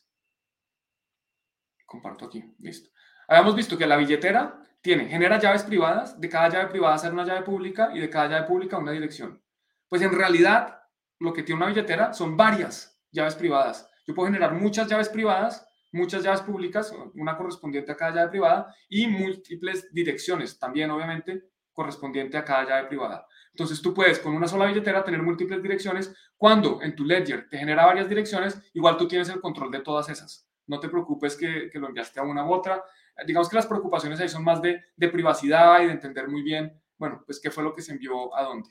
[1.91, 2.89] comparto aquí, listo.
[3.27, 7.25] Habíamos visto que la billetera tiene, genera llaves privadas, de cada llave privada hacer una
[7.25, 9.41] llave pública y de cada llave pública una dirección.
[9.89, 10.79] Pues en realidad,
[11.19, 15.67] lo que tiene una billetera son varias llaves privadas yo puedo generar muchas llaves privadas,
[15.91, 22.37] muchas llaves públicas, una correspondiente a cada llave privada y múltiples direcciones, también obviamente correspondiente
[22.37, 23.25] a cada llave privada.
[23.53, 26.13] Entonces tú puedes con una sola billetera tener múltiples direcciones.
[26.35, 30.09] Cuando en tu ledger te genera varias direcciones, igual tú tienes el control de todas
[30.09, 30.50] esas.
[30.71, 32.81] No te preocupes que, que lo enviaste a una u otra.
[33.27, 36.81] Digamos que las preocupaciones ahí son más de, de privacidad y de entender muy bien,
[36.97, 38.69] bueno, pues qué fue lo que se envió a dónde.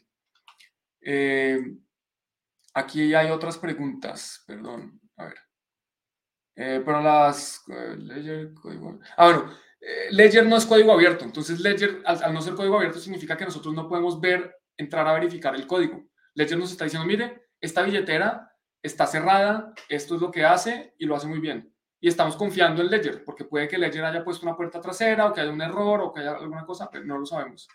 [1.02, 1.60] Eh,
[2.72, 4.98] aquí hay otras preguntas, perdón.
[5.18, 5.38] A ver.
[6.56, 7.62] Eh, pero las...
[7.68, 8.98] Eh, Ledger, código...
[9.16, 9.52] Ah, bueno.
[9.78, 11.24] Eh, Ledger no es código abierto.
[11.26, 15.12] Entonces, Ledger, al, no ser código abierto, significa que nosotros no podemos ver, entrar a
[15.12, 16.02] verificar el código.
[16.34, 18.46] Ledger nos está diciendo, mire, esta billetera
[18.82, 21.69] está cerrada, esto es lo que hace y lo hace muy bien.
[22.00, 25.32] Y estamos confiando en Ledger, porque puede que Ledger haya puesto una puerta trasera o
[25.32, 27.68] que haya un error o que haya alguna cosa, pero no lo sabemos.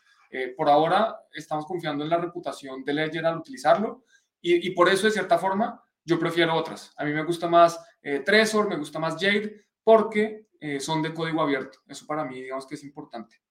[0.58, 4.04] por ahora estamos confiando en la reputación de Ledger al utilizarlo
[4.42, 6.94] y, y por eso, de cierta forma, yo prefiero otras.
[6.98, 11.14] A mí me gusta más eh, Trezor, me gusta más Jade, porque eh, son de
[11.14, 11.80] código abierto.
[11.88, 13.42] Eso para mí, digamos que es importante.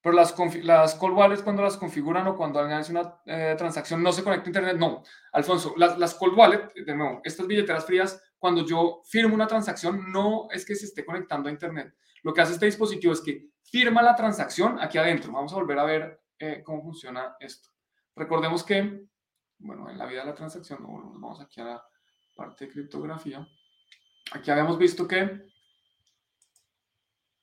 [0.00, 4.00] Pero las, las call wallets, cuando las configuran o cuando alguien hace una eh, transacción,
[4.00, 4.76] no se conecta a Internet.
[4.76, 5.02] No,
[5.32, 10.10] Alfonso, las, las call wallets, de nuevo, estas billeteras frías, cuando yo firmo una transacción,
[10.10, 11.94] no es que se esté conectando a Internet.
[12.24, 15.30] Lo que hace este dispositivo es que firma la transacción aquí adentro.
[15.30, 16.22] Vamos a volver a ver
[16.64, 17.70] cómo funciona esto.
[18.16, 19.06] Recordemos que
[19.62, 21.84] bueno, en la vida de la transacción, vamos aquí a la
[22.34, 23.46] parte de criptografía.
[24.32, 25.46] Aquí habíamos visto que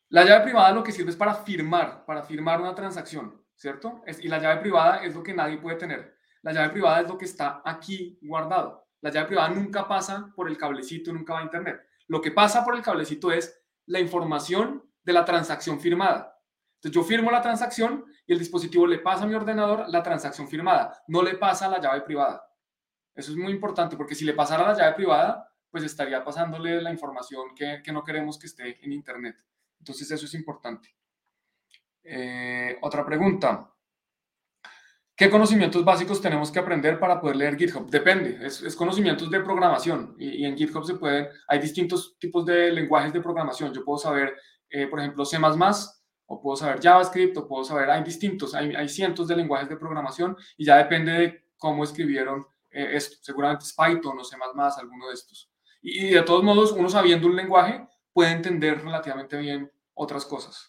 [0.10, 4.02] la llave privada lo que sirve es para firmar, para firmar una transacción, ¿cierto?
[4.22, 6.18] y la llave privada es lo que nadie puede tener.
[6.42, 8.89] La llave privada es lo que está aquí guardado.
[9.02, 11.82] La llave privada nunca pasa por el cablecito, nunca va a Internet.
[12.08, 16.36] Lo que pasa por el cablecito es la información de la transacción firmada.
[16.76, 20.48] Entonces yo firmo la transacción y el dispositivo le pasa a mi ordenador la transacción
[20.48, 22.44] firmada, no le pasa la llave privada.
[23.14, 26.92] Eso es muy importante porque si le pasara la llave privada, pues estaría pasándole la
[26.92, 29.36] información que, no queremos que esté en Internet.
[29.80, 30.96] Entonces eso es importante.
[32.04, 33.74] Eh, otra pregunta.
[35.20, 37.90] ¿Qué conocimientos básicos tenemos que aprender para poder leer GitHub?
[37.90, 43.12] Depende, es, conocimientos de programación y, en GitHub se pueden, hay distintos tipos de lenguajes
[43.12, 43.74] de programación.
[43.74, 44.34] Yo puedo saber,
[44.70, 45.38] eh, por ejemplo, C++,
[46.26, 50.38] o puedo saber JavaScript, o puedo saber, hay distintos, hay, cientos de lenguajes de programación
[50.56, 53.18] y ya depende de cómo escribieron eh, esto.
[53.22, 55.52] Seguramente es Python o C++, alguno de estos.
[55.82, 60.69] Y, de todos modos, uno sabiendo un lenguaje puede entender relativamente bien otras cosas.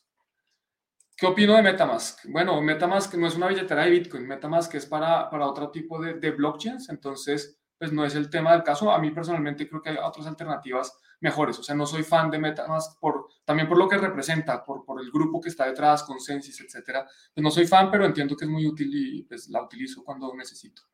[1.21, 2.21] ¿Qué opino de Metamask?
[2.31, 6.15] Bueno, Metamask no es una billetera de Bitcoin, Metamask es para, para otro tipo de,
[6.15, 8.91] de blockchains, entonces, pues no es el tema del caso.
[8.91, 11.59] A mí personalmente creo que hay otras alternativas mejores.
[11.59, 14.99] O sea, no soy fan de MetaMask por, también por lo que representa, por, por
[14.99, 17.07] el grupo que está detrás, Consensus, etcétera.
[17.35, 20.35] Pues no soy fan, pero entiendo que es muy útil y pues la utilizo cuando
[20.35, 20.85] necesito.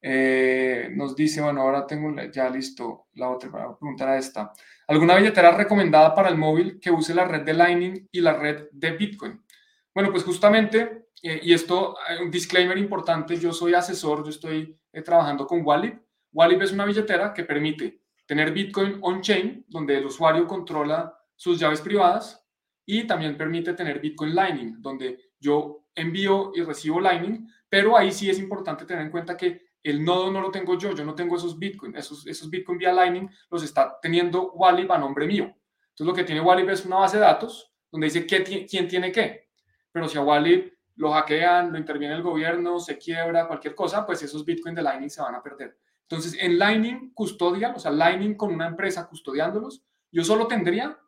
[0.00, 4.52] Eh, nos dice, bueno, ahora tengo ya listo la otra, para preguntar a esta.
[4.88, 8.68] ¿Alguna billetera recomendada para el móvil que use la red de Lightning y la red
[8.72, 9.42] de Bitcoin?
[9.94, 15.02] Bueno, pues justamente, eh, y esto, un disclaimer importante, yo soy asesor, yo estoy eh,
[15.02, 16.00] trabajando con Wallip.
[16.32, 21.80] Wallip es una billetera que permite tener Bitcoin on-chain, donde el usuario controla sus llaves
[21.80, 22.46] privadas,
[22.84, 28.30] y también permite tener Bitcoin Lightning, donde yo envío y recibo Lightning, pero ahí sí
[28.30, 31.36] es importante tener en cuenta que el nodo no lo tengo yo, yo no tengo
[31.36, 35.44] esos Bitcoin, esos, esos Bitcoin vía Lightning los está teniendo Wallip a nombre mío.
[35.44, 39.48] Entonces lo que tiene Wallip es una base de datos donde dice quién tiene qué.
[39.92, 44.22] Pero si a Wallip lo hackean, lo interviene el gobierno, se quiebra, cualquier cosa, pues
[44.22, 45.78] esos Bitcoin de Lightning se van a perder.
[46.02, 50.98] Entonces en Lightning custodian, o sea, Lightning con una empresa custodiándolos, yo solo tendría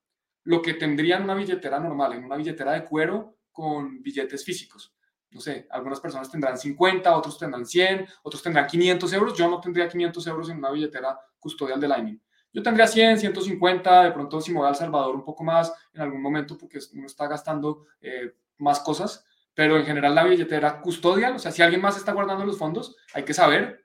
[0.44, 4.94] lo que tendría en una billetera normal, en una billetera de cuero con billetes físicos
[5.30, 9.34] no sé, algunas personas tendrán 50, otros tendrán 100, otros tendrán 500 euros.
[9.36, 12.20] Yo no tendría 500 euros en una billetera custodial de Lightning.
[12.52, 15.72] Yo tendría 100, 150, de pronto si me voy a El Salvador un poco más
[15.92, 20.80] en algún momento porque uno está gastando eh, más cosas, pero en general la billetera
[20.80, 23.84] custodial, o sea, si alguien más está guardando los fondos, hay que saber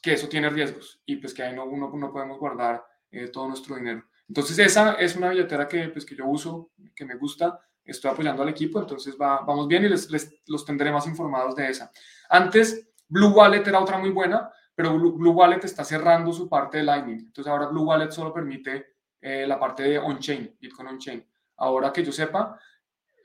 [0.00, 3.48] que eso tiene riesgos y pues que ahí no, uno, no podemos guardar eh, todo
[3.48, 4.04] nuestro dinero.
[4.28, 7.58] Entonces esa es una billetera que, pues, que yo uso, que me gusta,
[7.92, 10.08] estoy apoyando al equipo, entonces va, vamos bien y les,
[10.46, 11.90] los tendré más informados de esa.
[12.28, 16.84] Antes, Blue Wallet era otra muy buena, pero Blue, Wallet está cerrando su parte de
[16.84, 17.18] Lightning.
[17.18, 21.26] Entonces ahora Blue Wallet solo permite eh, la parte de on-chain, Bitcoin on-chain.
[21.56, 22.58] Ahora que yo sepa,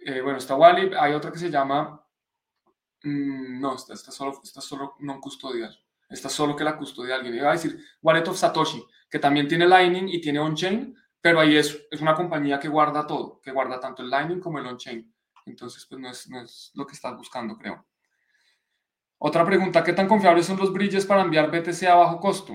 [0.05, 2.03] eh, bueno, está Wallet, hay otra que se llama,
[3.03, 5.80] mm, no, está, está, solo, está solo no custodial.
[6.09, 7.36] Está solo que la custodia alguien.
[7.36, 10.95] Iba a decir Wallet of Satoshi, que también tiene Lightning y tiene on-chain,
[11.26, 14.59] pero ahí es, es una compañía que guarda todo, que guarda tanto el Lightning como
[14.59, 15.11] el on-chain.
[15.47, 17.84] Entonces, pues no es, no es lo que estás buscando, creo.
[19.17, 22.53] Otra pregunta, ¿qué tan confiables son los bridges para enviar BTC a bajo costo?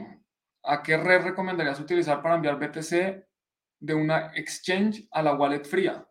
[0.62, 3.26] ¿A qué red recomendarías utilizar para enviar BTC
[3.80, 6.06] de una exchange a la wallet fría?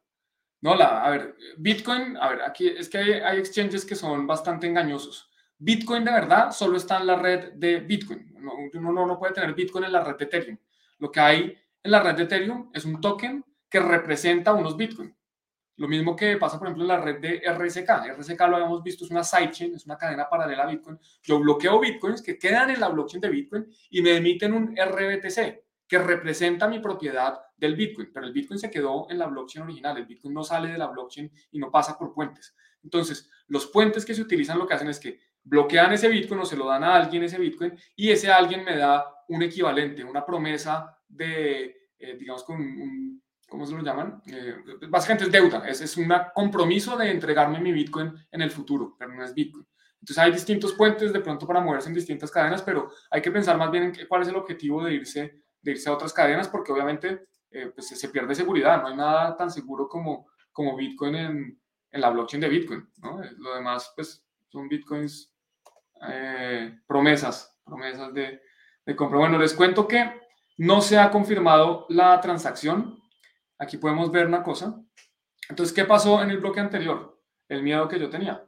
[0.60, 4.28] No, la, a ver, Bitcoin, a ver, aquí es que hay, hay, exchanges que son
[4.28, 5.32] bastante engañosos.
[5.57, 8.36] Bitcoin de verdad solo está en la red de Bitcoin.
[8.74, 10.57] Uno no, no puede tener Bitcoin en la red de Ethereum.
[10.97, 15.15] Lo que hay en la red de Ethereum es un token que representa unos Bitcoin.
[15.77, 18.17] Lo mismo que pasa, por ejemplo, en la red de RSK.
[18.17, 20.99] RSK lo habíamos visto, es una sidechain, es una cadena paralela a Bitcoin.
[21.23, 25.63] Yo bloqueo Bitcoins que quedan en la blockchain de Bitcoin y me emiten un RBTC
[25.88, 29.97] que representa mi propiedad del Bitcoin, pero el Bitcoin se quedó en la blockchain original.
[29.97, 32.55] El Bitcoin no sale de la blockchain y no pasa por puentes.
[32.84, 36.45] Entonces, los puentes que se utilizan lo que hacen es que bloquean ese Bitcoin o
[36.45, 40.25] se lo dan a alguien ese Bitcoin y ese alguien me da un equivalente, una
[40.25, 44.22] promesa de, eh, digamos, con un, ¿cómo se lo llaman?
[44.28, 44.55] Eh,
[44.88, 49.14] básicamente es deuda, es, es un compromiso de entregarme mi Bitcoin en el futuro, pero
[49.14, 49.68] no es Bitcoin.
[49.99, 53.57] Entonces hay distintos puentes de pronto para moverse en distintas cadenas, pero hay que pensar
[53.57, 56.72] más bien en cuál es el objetivo de irse, de irse a otras cadenas, porque
[56.72, 61.62] obviamente eh, pues se pierde seguridad, no hay nada tan seguro como, como Bitcoin en,
[61.91, 63.22] en la blockchain de Bitcoin, ¿no?
[63.39, 65.34] Lo demás pues son Bitcoins
[66.88, 68.41] promesas, promesas de,
[68.86, 69.20] de compra.
[69.20, 70.28] Bueno, les cuento que
[70.60, 73.01] no se ha confirmado la transacción.
[73.57, 74.84] Aquí podemos ver una cosa.
[75.47, 77.18] Entonces, ¿qué pasó en el bloque anterior?
[77.47, 78.45] El miedo que yo tenía.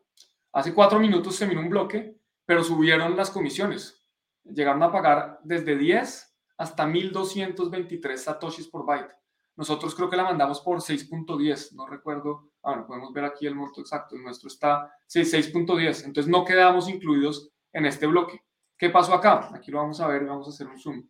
[0.51, 4.05] Hace cuatro minutos se minó un bloque, pero subieron las comisiones.
[4.43, 9.15] Llegaron a pagar desde 10 hasta 1.223 satoshis por byte.
[9.55, 12.51] Nosotros creo que la mandamos por 6.10, no recuerdo.
[12.61, 14.17] Ahora podemos ver aquí el monto exacto.
[14.17, 16.03] El nuestro está 6.10.
[16.03, 18.43] Entonces no quedamos incluidos en este bloque.
[18.77, 19.49] ¿Qué pasó acá?
[19.53, 21.07] Aquí lo vamos a ver, vamos a hacer un zoom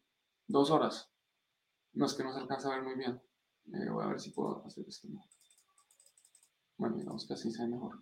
[0.52, 1.12] dos horas.
[1.93, 3.22] No es que no se alcanza a ver muy bien.
[3.74, 5.08] Eh, voy a ver si puedo hacer esto.
[6.78, 8.02] Bueno, digamos que así se ve mejor.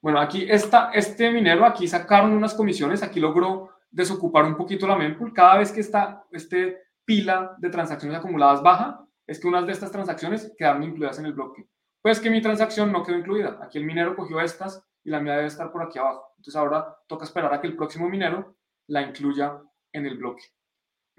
[0.00, 4.96] Bueno, aquí está este minero, aquí sacaron unas comisiones, aquí logró desocupar un poquito la
[4.96, 5.34] mempool.
[5.34, 9.92] Cada vez que esta este pila de transacciones acumuladas baja, es que unas de estas
[9.92, 11.68] transacciones quedaron incluidas en el bloque.
[12.00, 13.58] Pues que mi transacción no quedó incluida.
[13.62, 16.32] Aquí el minero cogió estas y la mía debe estar por aquí abajo.
[16.38, 18.56] Entonces ahora toca esperar a que el próximo minero
[18.86, 19.60] la incluya
[19.92, 20.44] en el bloque.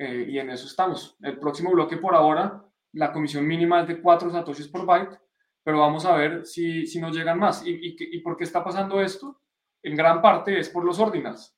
[0.01, 1.15] Eh, y en eso estamos.
[1.21, 5.19] El próximo bloque por ahora, la comisión mínima es de 4 satoshis por byte,
[5.63, 7.63] pero vamos a ver si, si nos llegan más.
[7.63, 9.39] ¿Y, y, por qué está pasando esto?
[9.83, 11.55] En gran parte es por los ordinals,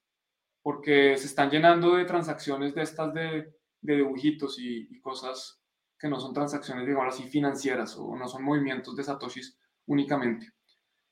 [0.62, 5.62] porque se están llenando de transacciones de estas de, de dibujitos y, cosas
[5.98, 10.52] que no son transacciones, digamos así, financieras o no son movimientos de satoshis únicamente.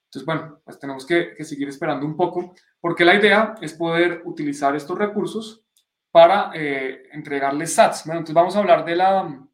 [0.09, 4.21] Entonces, bueno, pues tenemos que, que seguir esperando un poco, porque la idea es poder
[4.25, 5.65] utilizar estos recursos
[6.11, 8.05] para eh, entregarles sats.
[8.05, 9.47] Bueno, entonces vamos a hablar de la,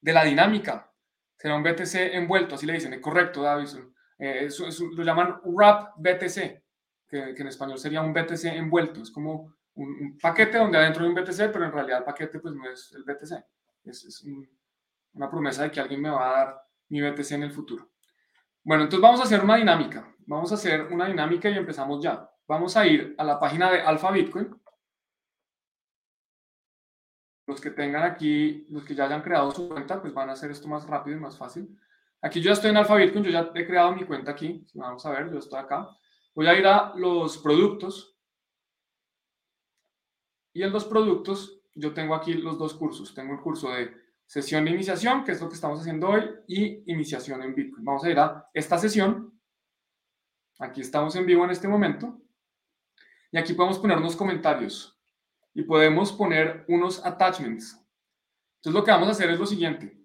[0.00, 0.90] de la dinámica.
[1.36, 3.68] Será un BTC envuelto, así le dicen, es correcto, David.
[4.18, 4.48] Eh,
[4.96, 6.62] lo llaman wrap BTC,
[7.08, 9.02] que, en español sería un BTC envuelto.
[9.02, 12.54] Es como un, paquete donde adentro hay un BTC, pero en realidad el paquete pues
[12.54, 13.44] no es el BTC.
[13.84, 14.24] Es,
[15.14, 17.90] una promesa de que alguien me va a dar mi BTC en el futuro.
[18.62, 20.14] Bueno, entonces vamos a hacer una dinámica.
[20.26, 22.28] Vamos a hacer una dinámica y empezamos ya.
[22.46, 24.57] Vamos a ir a la página de Alpha Bitcoin.
[27.48, 30.50] Los que tengan aquí, los que ya hayan creado su cuenta, pues van a hacer
[30.50, 31.80] esto más rápido y más fácil.
[32.20, 34.66] Aquí yo ya estoy en Alpha Bitcoin, yo ya he creado mi cuenta aquí.
[34.74, 35.88] Vamos a ver, yo estoy acá.
[36.34, 38.18] Voy a ir a los productos.
[40.52, 43.14] Y en los productos yo tengo aquí los dos cursos.
[43.14, 43.96] Tengo el curso de
[44.26, 47.82] sesión de iniciación, que es lo que estamos haciendo hoy, y iniciación en Bitcoin.
[47.82, 49.40] Vamos a ir a esta sesión.
[50.58, 52.20] Aquí estamos en vivo en este momento.
[53.32, 54.97] Y aquí podemos poner unos comentarios
[55.58, 57.84] y podemos poner unos attachments.
[58.58, 59.98] Entonces lo que vamos a hacer es lo siguiente.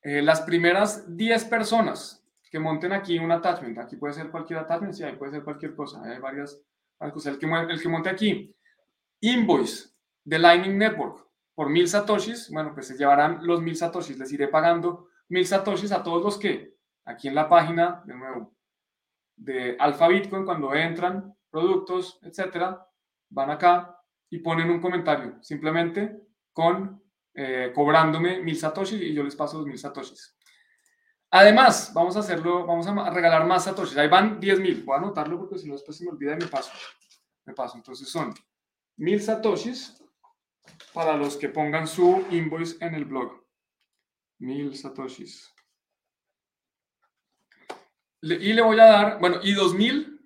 [0.00, 4.94] Eh, las primeras 10 personas que monten aquí un attachment, aquí puede ser cualquier attachment,
[4.94, 6.58] sí, ahí puede ser cualquier cosa, hay varias,
[6.98, 7.34] cosas.
[7.34, 8.56] El que, el que monte aquí,
[9.20, 9.90] invoice
[10.24, 14.48] de Lightning Network por mil satoshis, bueno, pues se llevarán los mil satoshis, les iré
[14.48, 18.56] pagando mil satoshis a todos los que aquí en la página, de nuevo,
[19.36, 22.88] de Alpha Bitcoin, cuando entran productos, etcétera,
[23.28, 23.95] van acá
[24.36, 26.14] y ponen un comentario, simplemente
[26.52, 30.36] con eh, cobrándome mil satoshis y yo les paso los mil satoshis.
[31.30, 33.96] Además, vamos a hacerlo, vamos a regalar más satoshis.
[33.96, 34.84] Ahí van 10 mil.
[34.84, 36.70] Voy a anotarlo porque si no después se me olvida y me paso.
[37.46, 37.78] Me paso.
[37.78, 38.34] Entonces son
[38.96, 40.02] mil satoshis
[40.92, 43.42] para los que pongan su invoice en el blog.
[44.38, 45.50] Mil satoshis.
[48.20, 50.20] y le voy a dar, bueno, y 2000,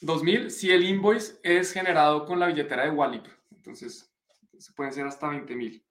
[0.00, 3.26] 2000 si el invoice es generado con la billetera de Wallip.
[3.62, 4.12] Entonces,
[4.58, 5.86] se puede ser hasta 20 mil.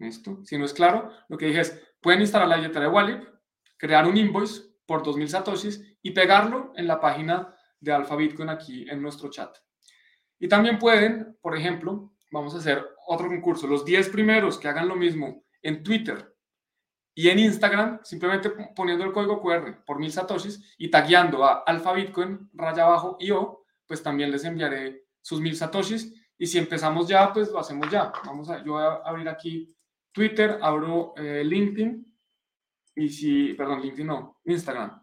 [0.00, 0.44] ¿Esto?
[0.44, 3.28] Si no es claro, lo que dije es, pueden instalar la billetera de Wallip,
[3.76, 8.90] crear un invoice por 2000 satoshis y pegarlo en la página de Alpha Bitcoin aquí
[8.90, 9.56] en nuestro chat.
[10.38, 13.68] Y también pueden, por ejemplo, vamos a hacer otro concurso.
[13.68, 16.34] Los 10 primeros que hagan lo mismo en Twitter
[17.14, 21.92] y en Instagram, simplemente poniendo el código QR por mil satoshis y tagueando a Alpha
[21.92, 26.12] Bitcoin, raya abajo, IO, pues también les enviaré sus mil satoshis.
[26.38, 28.12] Y si empezamos ya, pues lo hacemos ya.
[28.24, 29.74] Vamos a, yo voy a abrir aquí
[30.12, 32.04] Twitter, abro eh, LinkedIn
[32.96, 35.02] y si, perdón, LinkedIn no, Instagram.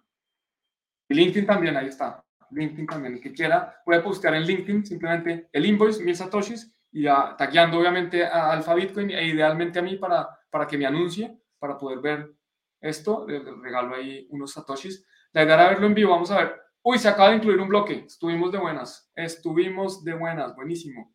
[1.09, 2.23] Y LinkedIn también, ahí está.
[2.51, 7.07] LinkedIn también, el que quiera, puede postear en LinkedIn simplemente el invoice, mil satoshis, y
[7.07, 11.39] a, tagueando obviamente a Alpha Bitcoin e idealmente a mí para, para que me anuncie,
[11.57, 12.35] para poder ver
[12.79, 13.25] esto.
[13.27, 15.05] Le, regalo ahí unos satoshis.
[15.31, 16.11] La idea era verlo en vivo.
[16.11, 16.61] Vamos a ver.
[16.83, 18.05] Uy, se acaba de incluir un bloque.
[18.05, 19.11] Estuvimos de buenas.
[19.15, 20.55] Estuvimos de buenas.
[20.55, 21.12] Buenísimo.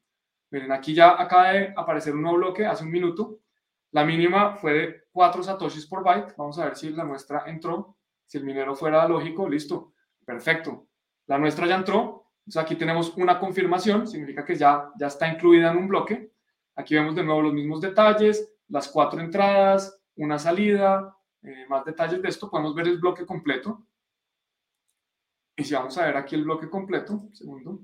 [0.51, 3.41] Miren, aquí ya acaba de aparecer un nuevo bloque hace un minuto.
[3.91, 6.35] La mínima fue de 4 satoshis por byte.
[6.37, 7.97] Vamos a ver si la nuestra entró.
[8.27, 9.93] Si el minero fuera lógico, listo.
[10.25, 10.89] Perfecto.
[11.27, 12.29] La nuestra ya entró.
[12.49, 16.33] Entonces aquí tenemos una confirmación, significa que ya, ya está incluida en un bloque.
[16.77, 22.23] Aquí vemos de nuevo los mismos detalles, las cuatro entradas, una salida, eh, más detalles
[22.23, 22.51] de esto.
[22.51, 23.85] Podemos ver el bloque completo.
[25.57, 27.81] Y si vamos a ver aquí el bloque completo, segundo,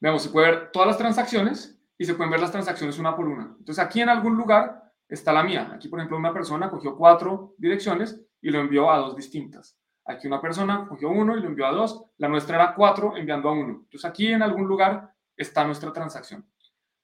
[0.00, 3.28] vemos, se puede ver todas las transacciones y se pueden ver las transacciones una por
[3.28, 3.54] una.
[3.58, 5.70] Entonces aquí en algún lugar está la mía.
[5.74, 9.76] Aquí, por ejemplo, una persona cogió cuatro direcciones y lo envió a dos distintas.
[10.06, 12.04] Aquí una persona cogió uno y lo envió a dos.
[12.16, 13.80] La nuestra era cuatro enviando a uno.
[13.84, 16.50] Entonces aquí en algún lugar está nuestra transacción.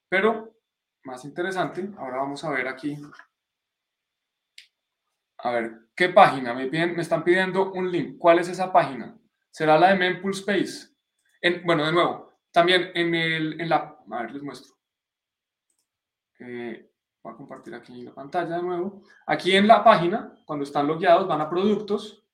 [0.09, 0.55] Pero
[1.05, 2.97] más interesante, ahora vamos a ver aquí.
[5.39, 6.55] A ver, ¿qué página?
[6.55, 8.19] Me, me están pidiendo un link.
[8.19, 9.17] ¿Cuál es esa página?
[9.51, 10.89] ¿Será la de Mempool Space?
[11.41, 12.26] En, bueno, de nuevo,
[12.57, 13.99] también en, el, en la...
[14.11, 14.75] A ver, les muestro.
[16.39, 16.91] Eh,
[17.23, 19.03] voy a compartir aquí la pantalla de nuevo.
[19.27, 22.27] Aquí en la página, cuando están logueados, van a productos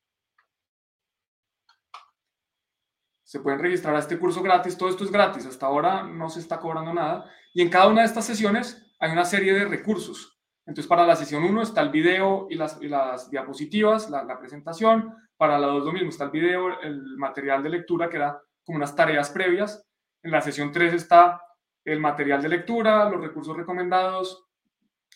[3.25, 6.39] se pueden registrar a este curso gratis, todo esto es gratis, hasta ahora no se
[6.39, 7.29] está cobrando nada.
[7.53, 10.39] Y en cada una de estas sesiones hay una serie de recursos.
[10.67, 15.17] Entonces, para la sesión 1 está el video y las, las diapositivas, la, presentación.
[15.37, 18.77] Para la 2 lo mismo, está el video, el material de lectura, que era como
[18.77, 19.83] unas tareas previas.
[20.23, 21.43] En la sesión 3 está
[21.85, 24.47] el material de lectura, los recursos recomendados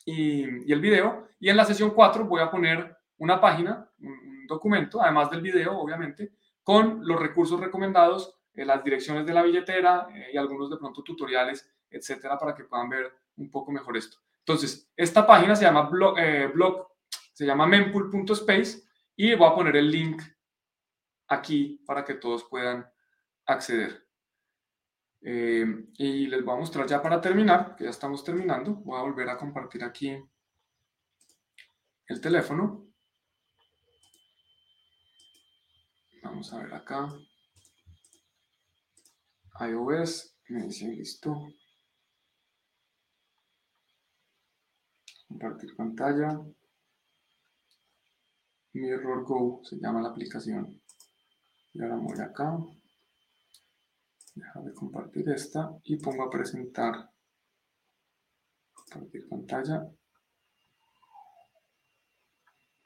[0.04, 1.28] y, el video.
[1.38, 5.78] Y en la sesión 4 voy a poner una página, un documento, además del video,
[5.78, 6.32] obviamente,
[6.62, 11.02] con los recursos recomendados, eh, las direcciones de la billetera eh, y algunos de pronto
[11.02, 14.18] tutoriales, etcétera, para que puedan ver un poco mejor esto.
[14.40, 16.88] Entonces, esta página se llama blog, eh, blog
[17.32, 18.82] se llama mempool.space
[19.14, 20.22] y voy a poner el link
[21.28, 22.88] aquí para que todos puedan
[23.44, 24.05] acceder.
[25.22, 28.74] Eh, y les voy a mostrar ya para terminar, que ya estamos terminando.
[28.74, 30.16] Voy a volver a compartir aquí
[32.08, 32.86] el teléfono.
[36.22, 37.08] Vamos a ver acá.
[39.60, 41.34] iOS, me dice listo.
[45.28, 46.40] Compartir pantalla.
[48.72, 50.80] Mirror Go se llama la aplicación.
[51.72, 52.58] Y ahora voy acá.
[54.36, 57.10] Deja de compartir esta y pongo a presentar.
[59.30, 59.88] Pantalla.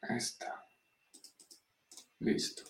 [0.01, 0.65] Esta.
[2.21, 2.63] Listo.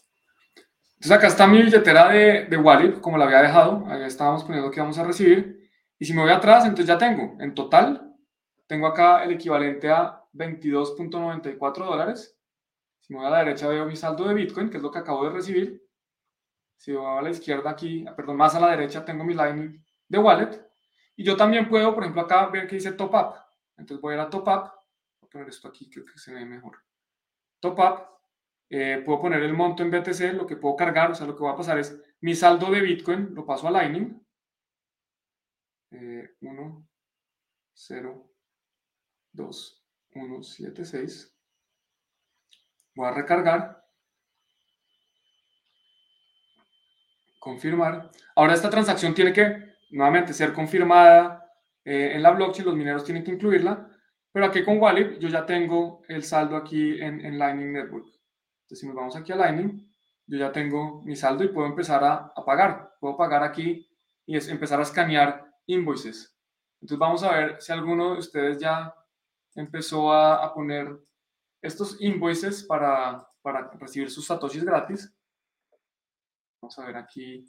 [0.95, 3.85] Entonces acá está mi billetera de, de Wallet, como la había dejado.
[3.87, 5.71] Ahí estábamos poniendo que vamos a recibir.
[5.99, 8.17] Y si me voy atrás, entonces ya tengo, en total,
[8.67, 12.35] tengo acá el equivalente a 22.94 dólares.
[13.01, 15.01] Si me voy a la derecha veo mi saldo de Bitcoin, que es lo que
[15.01, 15.83] acabo de recibir.
[16.81, 20.19] Si voy a la izquierda aquí, perdón, más a la derecha tengo mi line de
[20.19, 20.67] wallet.
[21.15, 23.35] Y yo también puedo, por ejemplo, acá ver que dice top up.
[23.77, 24.73] Entonces voy a ir a top up.
[25.21, 26.79] Voy a poner esto aquí, creo que se ve mejor.
[27.61, 28.07] Top up.
[28.71, 31.45] Eh, puedo poner el monto en BTC, lo que puedo cargar, o sea, lo que
[31.45, 34.19] va a pasar es mi saldo de Bitcoin, lo paso a Lightning.
[35.91, 36.89] 1,
[37.75, 38.33] 0,
[39.33, 41.37] 2, 1, 7, 6.
[42.95, 43.80] Voy a recargar.
[47.41, 48.13] Confirmar.
[48.37, 51.45] Ahora esta transacción tiene que nuevamente ser confirmada
[51.85, 53.89] eh, en la blockchain, los mineros tienen que incluirla,
[54.31, 58.07] pero aquí con Wallet yo ya tengo el saldo aquí en, en Lightning Network.
[58.07, 59.91] Entonces si nos vamos aquí a Lightning,
[60.27, 62.93] yo ya tengo mi saldo y puedo empezar a, pagar.
[63.01, 63.91] Puedo pagar aquí
[64.27, 66.37] y empezar a escanear invoices.
[66.81, 68.95] Entonces vamos a ver si alguno de ustedes ya
[69.57, 70.97] empezó a, a poner
[71.61, 75.13] estos invoices para, para recibir sus satoshis gratis.
[76.61, 77.45] Vamos a ver aquí.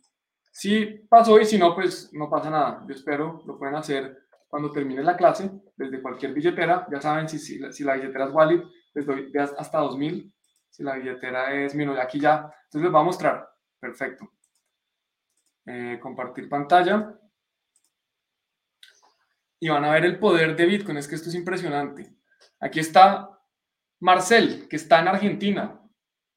[0.51, 2.86] Si pasó y si no, pues no pasa nada.
[2.88, 6.88] Yo espero lo pueden hacer cuando termine la clase, desde cualquier billetera.
[6.91, 10.34] Ya saben, si, si, la billetera es Wallet, les doy hasta 2000.
[10.70, 12.51] Si la billetera es de aquí ya.
[12.66, 13.49] Entonces les voy a mostrar.
[13.80, 14.32] Perfecto.
[15.66, 17.18] Eh, compartir pantalla.
[19.59, 20.97] Y van a ver el poder de Bitcoin.
[20.97, 22.16] Es que esto es impresionante.
[22.59, 23.30] Aquí está
[23.99, 25.82] Marcel, que está en Argentina.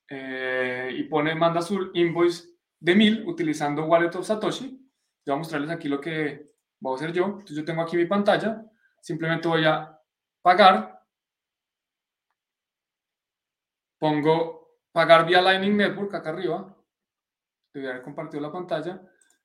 [0.09, 4.81] Eh, y pone, manda su invoice de 1000 utilizando Wallet of Satoshi.
[5.27, 6.47] Voy a mostrarles aquí lo que
[6.81, 7.25] voy a hacer yo.
[7.25, 8.65] Entonces yo tengo aquí mi pantalla.
[9.01, 9.99] Simplemente voy a
[10.43, 11.03] pagar.
[13.99, 16.77] Pongo pagar vía Lightning Network acá arriba.
[17.73, 19.03] Debería haber compartido la pantalla.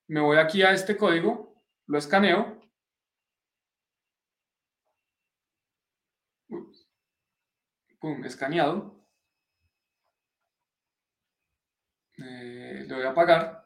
[0.07, 2.59] Me voy aquí a este código, lo escaneo.
[7.99, 8.98] Pum, escaneado.
[12.29, 13.65] Eh, le voy a pagar.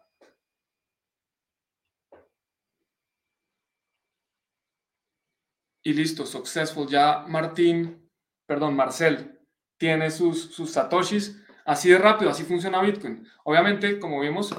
[5.86, 6.88] Y listo, successful.
[6.88, 8.10] Ya Martín,
[8.46, 9.40] perdón, Marcel,
[9.78, 11.40] tiene sus, sus satoshis.
[11.66, 13.26] Así de rápido, así funciona Bitcoin.
[13.44, 14.56] Obviamente, como vemos,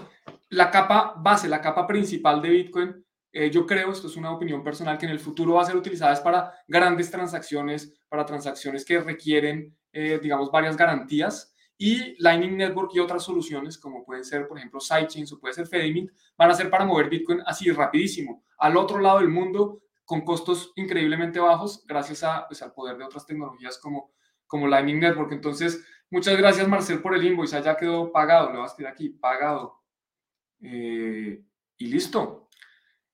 [0.51, 4.63] la capa base, la capa principal de Bitcoin, eh, yo creo, esto es una opinión
[4.63, 9.01] personal, que en el futuro va a ser utilizada para grandes transacciones, para transacciones que
[9.01, 11.54] requieren, eh, digamos, varias garantías
[11.85, 15.67] y Lightning Network y otras soluciones, como pueden ser, por ejemplo, Sidechains o puede ser
[15.67, 20.23] Fedimint, van a ser para mover Bitcoin así rapidísimo, al otro lado del mundo, con
[20.23, 24.13] costos increíblemente bajos, gracias a, pues, al poder de otras tecnologías como,
[24.47, 25.33] como Lightning Network.
[25.33, 27.63] Entonces, muchas gracias, Marcel, por el invoice.
[27.63, 29.83] Ya quedó pagado, lo vas a escribir aquí, pagado.
[30.63, 31.45] Eh,
[31.77, 32.49] y listo.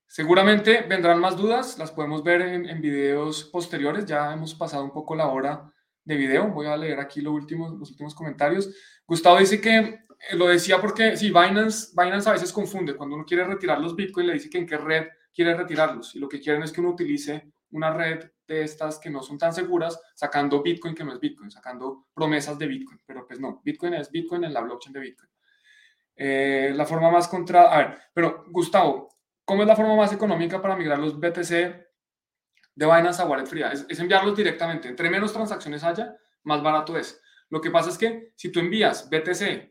[0.07, 4.07] Seguramente vendrán más dudas, las podemos ver en, en videos posteriores.
[4.07, 5.73] Ya hemos pasado un poco la hora
[6.05, 6.49] de video.
[6.49, 8.71] Voy a leer aquí los últimos, los últimos comentarios.
[9.07, 12.97] Gustavo dice que eh, lo decía porque, sí, Binance, Binance a veces confunde.
[12.97, 16.15] Cuando uno quiere retirar los Bitcoin, le dice que en qué red quiere retirarlos.
[16.15, 19.39] Y lo que quieren es que uno utilice una red de estas que no son
[19.39, 23.01] tan seguras, sacando Bitcoin que no es Bitcoin, sacando promesas de Bitcoin.
[23.07, 25.31] Pero pues no, Bitcoin es Bitcoin en la blockchain de Bitcoin.
[26.17, 27.73] Eh, la forma más contra...
[27.73, 31.90] A ver, pero Gustavo, ¿cómo es la forma más económica para migrar los BTC
[32.81, 34.89] de Binance a wallet fría, es, enviarlos directamente.
[34.89, 37.21] Entre menos transacciones haya, más barato es.
[37.51, 39.71] Lo que pasa es que si tú envías BTC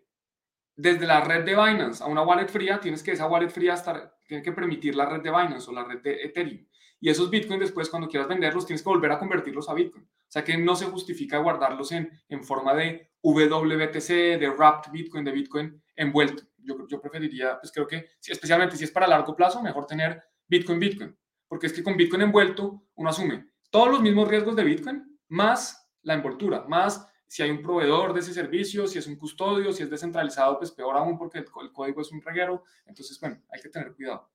[0.75, 4.15] desde la red de Binance a una wallet fría, tienes que esa wallet fría estar,
[4.27, 6.67] tiene que permitir la red de Binance o la red de Ethereum.
[6.99, 10.03] Y esos Bitcoin después, cuando quieras venderlos, tienes que volver a convertirlos a Bitcoin.
[10.03, 15.23] O sea que no se justifica guardarlos en, en forma de WBTC, de Wrapped Bitcoin,
[15.23, 16.43] de Bitcoin envuelto.
[16.59, 20.79] Yo, yo preferiría, pues creo que, especialmente si es para largo plazo, mejor tener Bitcoin,
[20.79, 21.18] Bitcoin
[21.49, 25.89] porque es que con Bitcoin envuelto uno asume todos los mismos riesgos de Bitcoin, más
[26.03, 29.83] la envoltura, más si hay un proveedor de ese servicio, si es un custodio, si
[29.83, 32.63] es descentralizado, pues peor aún porque el, código es un reguero.
[32.87, 34.31] Entonces, bueno, hay que tener cuidado.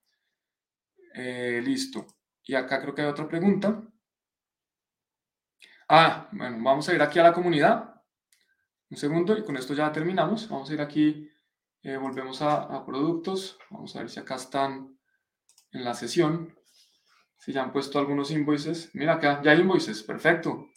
[1.12, 2.06] Eh, listo.
[2.44, 3.82] Y acá creo que hay otra pregunta.
[5.88, 8.00] Ah, bueno, vamos a ir aquí a la comunidad.
[8.90, 10.48] Un segundo y con esto ya terminamos.
[10.48, 11.28] Vamos a ir aquí,
[11.82, 13.58] eh, volvemos a, productos.
[13.70, 14.96] Vamos a ver si acá están
[15.72, 16.56] en la sesión.
[17.39, 18.91] Si ya han puesto algunos invoices.
[18.95, 20.03] Mira acá, ya hay invoices.
[20.03, 20.68] Perfecto.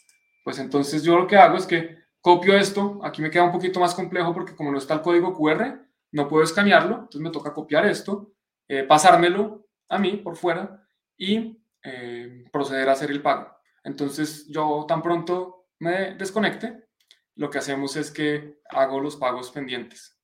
[0.44, 3.00] Pues entonces yo lo que hago es que copio esto.
[3.02, 5.80] Aquí me queda un poquito más complejo porque como no está el código QR,
[6.12, 6.94] no puedo escanearlo.
[6.94, 8.32] Entonces me toca copiar esto,
[8.68, 10.86] eh, pasármelo a mí por fuera
[11.16, 13.50] y eh, proceder a hacer el pago.
[13.84, 16.88] Entonces yo tan pronto me desconecte,
[17.36, 20.18] lo que hacemos es que hago los pagos pendientes.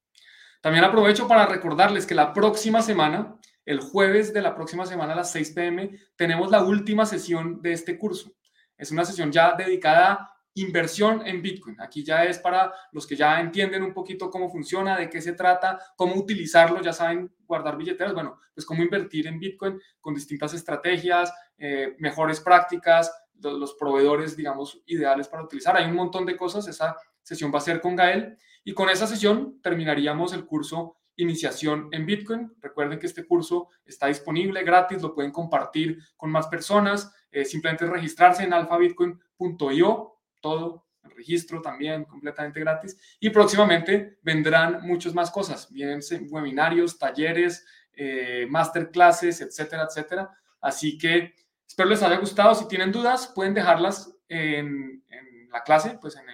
[0.61, 5.17] También aprovecho para recordarles que la próxima semana, el jueves de la próxima semana a
[5.17, 8.33] las 6 pm, tenemos la última sesión de este curso.
[8.77, 11.81] Es una sesión ya dedicada a inversión en Bitcoin.
[11.81, 15.33] Aquí ya es para los que ya entienden un poquito cómo funciona, de qué se
[15.33, 20.55] trata, cómo utilizarlo, ya saben guardar billeteras, bueno, pues cómo invertir en Bitcoin con distintas
[20.55, 25.77] estrategias, eh, mejores prácticas, los, proveedores, digamos, ideales para utilizar.
[25.77, 29.07] Hay un montón de cosas, esa sesión va a ser con Gael y con esa
[29.07, 32.53] sesión terminaríamos el curso Iniciación en Bitcoin.
[32.61, 37.87] Recuerden que este curso está disponible gratis, lo pueden compartir con más personas, eh, simplemente
[37.87, 42.99] registrarse en alfabitcoin.io todo, el registro también completamente gratis.
[43.21, 46.01] Y próximamente vendrán muchas más cosas, vienen
[46.31, 50.31] webinarios, talleres, eh, masterclasses, etcétera, etcétera.
[50.61, 51.35] Así que
[51.67, 52.55] espero les haya gustado.
[52.55, 55.05] Si tienen dudas, pueden dejarlas en,
[55.51, 56.29] la clase, pues en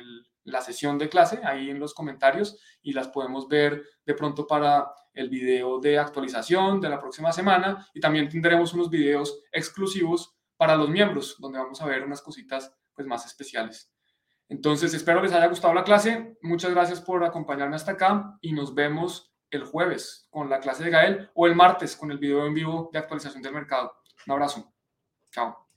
[0.44, 4.92] la sesión de clase, ahí en los comentarios, y las podemos ver de pronto para
[5.12, 7.86] el video de actualización de la próxima semana.
[7.94, 12.74] Y también tendremos unos videos exclusivos para los miembros, donde vamos a ver unas cositas
[12.94, 13.90] pues, más especiales.
[14.48, 16.36] Entonces, espero les haya gustado la clase.
[16.42, 20.90] Muchas gracias por acompañarme hasta acá y nos vemos el jueves con la clase de
[20.90, 23.92] Gael o el martes con el video en vivo de actualización del mercado.
[24.26, 24.72] Un abrazo.
[25.30, 25.69] Chao.